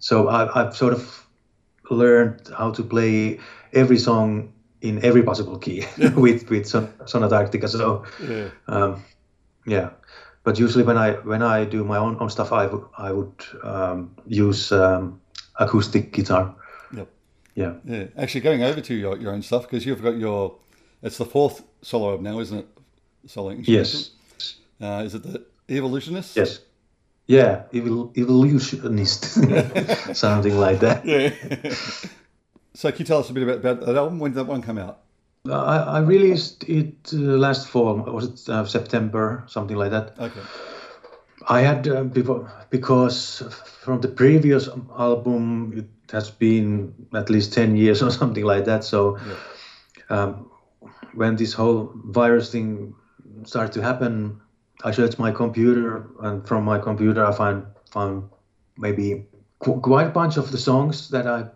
so 0.00 0.28
I, 0.28 0.60
i've 0.60 0.76
sort 0.76 0.92
of 0.92 1.26
learned 1.90 2.50
how 2.58 2.70
to 2.72 2.82
play 2.84 3.38
every 3.72 3.98
song 3.98 4.52
in 4.80 5.04
every 5.04 5.22
possible 5.22 5.58
key 5.58 5.84
with 6.16 6.50
with 6.50 6.66
Son- 6.66 6.92
sonata 7.06 7.34
arctica. 7.36 7.68
So 7.68 8.04
Yeah, 8.28 8.48
um, 8.68 9.02
yeah 9.66 9.90
but 10.44 10.58
usually 10.58 10.84
when 10.84 10.96
i 10.96 11.12
when 11.12 11.42
i 11.42 11.64
do 11.64 11.84
my 11.84 11.96
own, 11.98 12.16
own 12.20 12.30
stuff 12.30 12.52
i 12.52 12.66
would 12.66 12.84
i 12.96 13.12
would 13.12 13.44
um, 13.62 14.14
use 14.26 14.72
um, 14.72 15.20
acoustic 15.58 16.12
guitar 16.12 16.54
yep. 16.94 17.08
yeah. 17.54 17.74
Yeah, 17.84 18.06
actually, 18.16 18.42
going 18.42 18.62
over 18.62 18.80
to 18.80 18.94
your, 18.94 19.18
your 19.18 19.32
own 19.32 19.42
stuff 19.42 19.62
because 19.62 19.84
you've 19.84 20.02
got 20.02 20.16
your. 20.16 20.56
It's 21.02 21.18
the 21.18 21.24
fourth 21.24 21.62
solo 21.82 22.10
album 22.10 22.24
now, 22.24 22.40
isn't 22.40 22.58
it? 22.58 22.68
Solo. 23.26 23.50
Yes. 23.50 24.10
Uh, 24.80 25.02
is 25.04 25.14
it 25.14 25.22
the 25.22 25.44
Evolutionist? 25.68 26.36
Yes. 26.36 26.60
Yeah, 27.26 27.64
evol- 27.74 28.16
evolutionist, 28.16 29.24
something 30.16 30.58
like 30.58 30.80
that. 30.80 31.04
Yeah. 31.04 31.30
so, 32.72 32.90
can 32.90 33.00
you 33.00 33.04
tell 33.04 33.18
us 33.18 33.28
a 33.28 33.34
bit 33.34 33.42
about, 33.42 33.58
about 33.58 33.80
that 33.86 33.96
album? 33.96 34.18
When 34.18 34.32
did 34.32 34.38
that 34.38 34.46
one 34.46 34.62
come 34.62 34.78
out? 34.78 35.00
I, 35.50 35.76
I 35.78 35.98
released 36.00 36.64
it 36.64 37.10
uh, 37.12 37.16
last 37.16 37.68
fall. 37.68 37.96
Was 37.96 38.24
it 38.26 38.48
uh, 38.48 38.64
September, 38.64 39.44
something 39.46 39.76
like 39.76 39.90
that? 39.90 40.18
Okay. 40.18 40.40
I 41.48 41.60
had 41.60 41.88
uh, 41.88 42.04
before 42.04 42.50
because 42.70 43.42
from 43.82 44.00
the 44.00 44.08
previous 44.08 44.68
album 44.98 45.72
it 45.76 46.12
has 46.12 46.30
been 46.30 46.94
at 47.14 47.30
least 47.30 47.52
ten 47.52 47.76
years 47.76 48.02
or 48.06 48.10
something 48.10 48.44
like 48.44 48.64
that. 48.66 48.84
So 48.84 49.18
um, 50.10 50.50
when 51.14 51.36
this 51.36 51.52
whole 51.52 51.92
virus 52.04 52.52
thing 52.52 52.94
started 53.44 53.72
to 53.72 53.82
happen, 53.82 54.40
I 54.84 54.90
searched 54.92 55.18
my 55.18 55.32
computer, 55.32 56.10
and 56.20 56.46
from 56.46 56.64
my 56.64 56.78
computer 56.78 57.24
I 57.24 57.32
find 57.32 57.64
found 57.90 58.28
maybe 58.76 59.24
quite 59.58 60.06
a 60.06 60.10
bunch 60.10 60.36
of 60.36 60.50
the 60.50 60.58
songs 60.58 61.08
that 61.10 61.26
I 61.26 61.46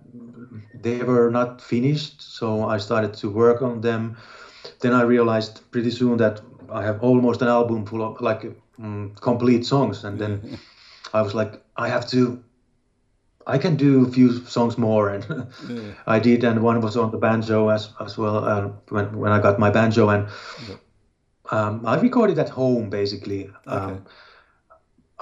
they 0.83 1.03
were 1.03 1.31
not 1.31 1.61
finished. 1.61 2.23
So 2.23 2.65
I 2.65 2.79
started 2.79 3.15
to 3.15 3.31
work 3.31 3.63
on 3.63 3.81
them. 3.81 4.17
Then 4.81 4.93
I 4.93 5.03
realized 5.03 5.61
pretty 5.71 5.91
soon 5.91 6.17
that 6.19 6.41
I 6.69 6.83
have 6.83 7.01
almost 7.03 7.43
an 7.43 7.49
album 7.49 7.87
full 7.87 8.03
of 8.03 8.21
like 8.21 8.43
mm, 8.81 9.21
complete 9.21 9.65
songs, 9.67 10.05
and 10.05 10.19
then 10.19 10.59
I 11.15 11.23
was 11.23 11.35
like, 11.35 11.63
I 11.77 11.89
have 11.89 12.07
to. 12.09 12.43
I 13.47 13.59
can 13.59 13.77
do 13.77 14.05
a 14.05 14.09
few 14.11 14.33
songs 14.47 14.79
more, 14.79 15.09
and 15.09 15.27
Yeah. 15.69 15.93
I 16.07 16.19
did, 16.21 16.45
and 16.45 16.63
one 16.63 16.81
was 16.81 16.97
on 16.97 17.11
the 17.11 17.19
banjo 17.19 17.69
as 17.69 17.91
as 18.01 18.19
well. 18.19 18.45
Uh, 18.45 18.69
when 18.89 19.19
when 19.19 19.33
I 19.33 19.41
got 19.41 19.59
my 19.59 19.71
banjo, 19.71 20.09
and 20.09 20.29
um, 21.51 21.85
I 21.87 21.97
recorded 22.01 22.39
at 22.39 22.49
home 22.51 22.91
basically. 22.91 23.49
Okay. 23.67 23.77
Um, 23.77 24.05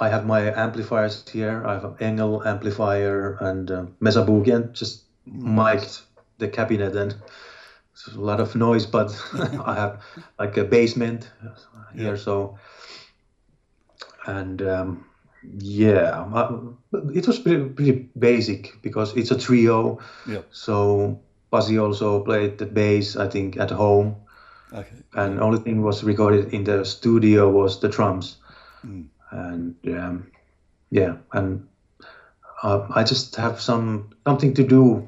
I 0.00 0.08
have 0.08 0.24
my 0.26 0.40
amplifiers 0.56 1.28
here. 1.28 1.62
I 1.66 1.74
have 1.74 1.84
an 1.84 1.94
ENGL 2.00 2.46
amplifier 2.46 3.36
and 3.40 3.70
um, 3.70 3.96
Mesa 4.00 4.22
Boogie, 4.24 4.54
and 4.54 4.74
just 4.74 5.02
mic'd 5.26 6.00
the 6.38 6.48
cabinet, 6.48 6.96
and 6.96 7.14
it's 7.92 8.06
a 8.08 8.18
lot 8.20 8.40
of 8.40 8.54
noise. 8.56 8.86
But 8.86 9.10
I 9.64 9.74
have 9.74 10.00
like 10.38 10.56
a 10.56 10.64
basement 10.64 11.30
here, 11.94 12.16
so 12.16 12.58
and 14.26 14.62
um, 14.62 15.04
yeah, 15.58 16.24
I- 16.34 16.58
it 17.14 17.26
was 17.26 17.38
pretty, 17.38 17.64
pretty 17.68 18.08
basic 18.18 18.80
because 18.82 19.14
it's 19.16 19.30
a 19.30 19.38
trio. 19.38 19.98
Yeah. 20.26 20.42
So 20.50 21.20
Pasi 21.50 21.78
also 21.78 22.22
played 22.24 22.58
the 22.58 22.66
bass, 22.66 23.16
I 23.16 23.28
think, 23.28 23.58
at 23.58 23.70
home, 23.70 24.16
Okay. 24.72 24.96
and 25.14 25.40
only 25.40 25.58
thing 25.58 25.82
was 25.82 26.02
recorded 26.04 26.54
in 26.54 26.64
the 26.64 26.84
studio 26.84 27.50
was 27.50 27.80
the 27.80 27.88
drums, 27.88 28.36
Mm. 28.86 29.08
And 29.30 29.74
um, 29.88 30.26
yeah, 30.90 31.14
and 31.32 31.60
uh, 32.62 32.80
I 32.94 33.02
just 33.04 33.36
have 33.36 33.60
some 33.60 34.08
something 34.26 34.54
to 34.54 34.64
do 34.64 35.02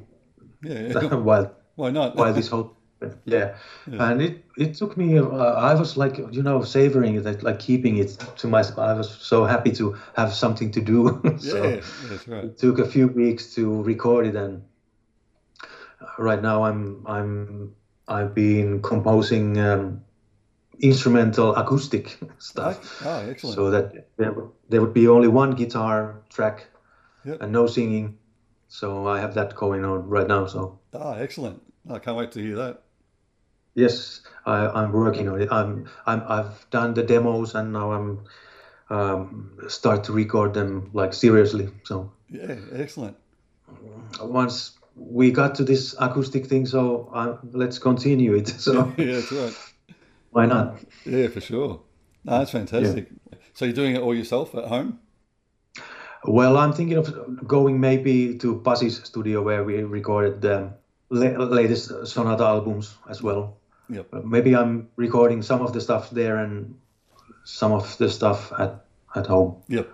Yeah. 0.62 0.94
while 1.11 1.46
Why 1.76 1.90
not? 1.90 2.14
while 2.14 2.32
this 2.32 2.48
whole 2.48 2.68
yeah. 3.24 3.54
and 3.98 4.20
it 4.22 4.35
it 4.56 4.74
took 4.74 4.96
me 4.96 5.18
uh, 5.18 5.26
i 5.70 5.74
was 5.74 5.96
like 5.96 6.18
you 6.30 6.42
know 6.42 6.62
savoring 6.62 7.14
it 7.16 7.42
like 7.42 7.58
keeping 7.58 7.96
it 7.96 8.16
to 8.37 8.48
myself 8.48 8.78
i 8.78 8.92
was 8.92 9.11
so 9.11 9.44
happy 9.44 9.70
to 9.72 9.92
have 10.14 10.32
something 10.32 10.70
to 10.70 10.80
do 10.80 11.20
so 11.38 11.76
yeah, 11.76 11.80
that's 12.08 12.26
right. 12.28 12.50
it 12.50 12.56
took 12.58 12.78
a 12.78 12.85
few 12.85 13.08
weeks 13.08 13.54
to 13.54 13.82
record 13.82 14.26
it 14.26 14.35
and 14.37 14.62
right 16.18 16.40
now 16.42 16.64
i'm 16.64 17.02
i'm 17.06 17.72
i've 18.08 18.35
been 18.35 18.80
composing 18.80 19.58
um, 19.58 20.00
instrumental 20.82 21.54
acoustic 21.56 22.18
stuff 22.38 23.02
Oh, 23.04 23.20
excellent. 23.30 23.54
so 23.56 23.70
that 23.70 24.08
there, 24.16 24.32
would- 24.32 24.50
there 24.68 24.80
would 24.80 24.92
be 24.94 25.08
only 25.08 25.28
one 25.28 25.52
guitar 25.52 26.22
track 26.28 26.66
Yep. 27.24 27.38
and 27.40 27.52
no 27.52 27.66
singing 27.68 28.18
so 28.68 29.06
i 29.06 29.20
have 29.20 29.34
that 29.34 29.54
going 29.54 29.84
on 29.84 30.08
right 30.08 30.26
now 30.26 30.46
so 30.46 30.80
Ah, 30.94 31.14
excellent. 31.18 31.62
I 31.90 31.98
can't 32.00 32.16
wait 32.16 32.32
to 32.32 32.40
hear 32.40 32.56
that. 32.56 32.82
Yes, 33.74 34.20
I, 34.44 34.66
I'm 34.68 34.92
working 34.92 35.28
on 35.28 35.40
it. 35.40 35.48
I'm, 35.50 35.88
I'm, 36.06 36.22
I've 36.28 36.66
done 36.70 36.92
the 36.94 37.02
demos 37.02 37.54
and 37.54 37.72
now 37.72 37.92
I'm 37.92 38.24
um, 38.90 39.56
start 39.68 40.04
to 40.04 40.12
record 40.12 40.52
them 40.52 40.90
like 40.92 41.14
seriously. 41.14 41.70
So 41.84 42.12
Yeah, 42.28 42.56
excellent. 42.72 43.16
once 44.20 44.72
we 44.96 45.30
got 45.30 45.54
to 45.56 45.64
this 45.64 45.94
acoustic 45.98 46.46
thing, 46.46 46.66
so 46.66 47.10
uh, 47.14 47.38
let's 47.52 47.78
continue 47.78 48.34
it. 48.34 48.48
So 48.58 48.92
Yeah, 48.98 49.12
that's 49.20 49.32
right. 49.32 49.54
Why 50.32 50.46
not? 50.46 50.78
Yeah, 51.04 51.28
for 51.28 51.40
sure. 51.40 51.80
No, 52.24 52.38
that's 52.38 52.50
fantastic. 52.50 53.08
So 53.54 53.64
you're 53.64 53.74
doing 53.74 53.96
it 53.96 54.02
all 54.02 54.14
yourself 54.14 54.54
at 54.54 54.64
home? 54.64 54.98
Well, 56.24 56.56
I'm 56.56 56.72
thinking 56.72 56.96
of 56.96 57.46
going 57.46 57.80
maybe 57.80 58.38
to 58.38 58.60
Pasi's 58.60 59.02
studio 59.04 59.42
where 59.42 59.64
we 59.64 59.82
recorded 59.82 60.40
the 60.40 60.72
latest 61.10 62.06
Sonata 62.06 62.44
albums 62.44 62.94
as 63.08 63.22
well. 63.22 63.58
Yep. 63.88 64.24
Maybe 64.24 64.56
I'm 64.56 64.88
recording 64.96 65.42
some 65.42 65.60
of 65.60 65.72
the 65.72 65.80
stuff 65.80 66.10
there 66.10 66.36
and 66.38 66.74
some 67.44 67.72
of 67.72 67.98
the 67.98 68.08
stuff 68.08 68.52
at, 68.58 68.84
at 69.14 69.26
home. 69.26 69.62
Yep. 69.68 69.90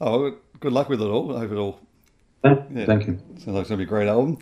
Oh, 0.00 0.36
good 0.60 0.72
luck 0.72 0.88
with 0.88 1.00
it 1.00 1.06
all. 1.06 1.36
I 1.36 1.40
hope 1.40 1.52
it 1.52 1.56
all 1.56 1.80
Thank, 2.42 2.86
thank 2.86 3.06
you. 3.06 3.18
sounds 3.36 3.46
like 3.48 3.60
it's 3.60 3.68
going 3.68 3.68
to 3.68 3.76
be 3.76 3.82
a 3.82 3.86
great 3.86 4.08
album. 4.08 4.38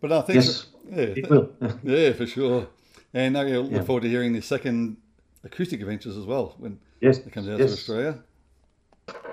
But 0.00 0.12
uh, 0.12 0.22
thanks. 0.22 0.46
Yes, 0.46 0.66
yeah, 0.90 1.22
it 1.22 1.30
will. 1.30 1.50
yeah, 1.82 2.12
for 2.12 2.26
sure. 2.26 2.66
And 3.14 3.38
I 3.38 3.44
look 3.44 3.70
Yeah. 3.70 3.82
forward 3.82 4.02
to 4.02 4.08
hearing 4.08 4.32
the 4.32 4.42
second 4.42 4.96
acoustic 5.44 5.80
adventures 5.80 6.16
as 6.16 6.24
well 6.26 6.56
when 6.58 6.78
yes, 7.00 7.18
it 7.18 7.32
comes 7.32 7.48
out 7.48 7.60
yes. 7.60 7.70
to 7.70 7.74
Australia. 7.74 8.18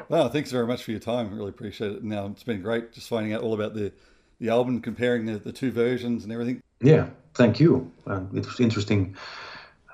Well, 0.08 0.30
thanks 0.30 0.52
very 0.52 0.67
much 0.67 0.84
for 0.84 0.91
your 0.91 1.00
time. 1.00 1.30
I 1.30 1.36
really 1.36 1.50
appreciate 1.50 1.91
it. 1.94 2.04
Now 2.04 2.28
it's 2.28 2.44
been 2.44 2.62
great 2.62 2.94
just 2.94 3.08
finding 3.10 3.34
out 3.34 3.41
all 3.41 3.54
about 3.54 3.74
the, 3.74 3.91
the 4.39 4.50
album, 4.50 4.82
comparing 4.82 5.26
the, 5.26 5.39
the 5.39 5.52
two 5.52 5.72
versions 5.72 6.24
and 6.24 6.32
everything. 6.32 6.62
Yeah, 6.82 7.08
thank 7.34 7.60
you. 7.60 7.91
Um, 8.06 8.30
it 8.36 8.46
was 8.46 8.60
interesting 8.60 9.15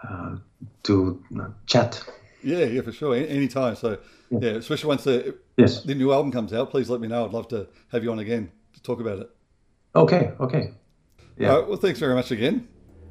uh, 0.08 0.38
to 0.84 1.24
uh, 1.40 1.50
chat. 1.66 2.04
Yeah, 2.44 2.66
yeah, 2.66 2.82
for 2.82 2.92
sure. 2.92 3.16
Any 3.16 3.28
anytime. 3.28 3.76
So, 3.76 4.00
yeah, 4.30 4.52
especially 4.52 4.88
once 4.88 5.04
the 5.04 5.36
Yes. 5.58 5.84
the 5.84 5.96
new 5.96 6.12
album 6.14 6.32
comes 6.32 6.54
out, 6.54 6.70
please 6.72 6.90
let 6.90 7.02
me 7.02 7.08
know. 7.08 7.26
I'd 7.26 7.32
love 7.32 7.48
to 7.50 7.68
have 7.92 8.04
you 8.04 8.12
on 8.12 8.20
again 8.20 8.52
to 8.74 8.82
talk 8.82 9.00
about 9.00 9.20
it. 9.20 9.30
Okay. 9.96 10.32
Okay. 10.40 10.74
Yeah. 11.38 11.56
Right. 11.56 11.68
Well, 11.68 11.78
thanks 11.78 12.00
very 12.00 12.14
much 12.16 12.32
again. 12.32 12.68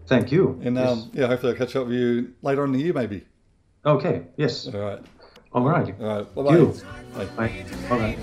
Thank 0.07 0.31
you. 0.33 0.61
And 0.63 0.77
Yes. 0.77 0.89
um, 0.91 1.11
yeah, 1.13 1.27
hopefully 1.27 1.53
I'll 1.53 1.59
catch 1.59 1.75
up 1.77 1.87
with 1.87 1.97
you 1.97 2.33
later 2.43 2.63
on 2.63 2.69
in 2.69 2.79
the 2.79 2.85
year, 2.85 2.93
maybe. 2.95 3.25
okay. 3.85 4.23
Yes. 4.37 4.67
All 4.73 4.81
right. 4.81 5.01
All 5.53 5.65
right. 5.65 5.95
All 6.01 6.07
right. 6.07 6.35
Bye 6.35 6.51
You. 6.57 6.75
bye. 7.17 7.25
Bye. 7.37 7.47
All 7.91 7.99
right. 7.99 8.17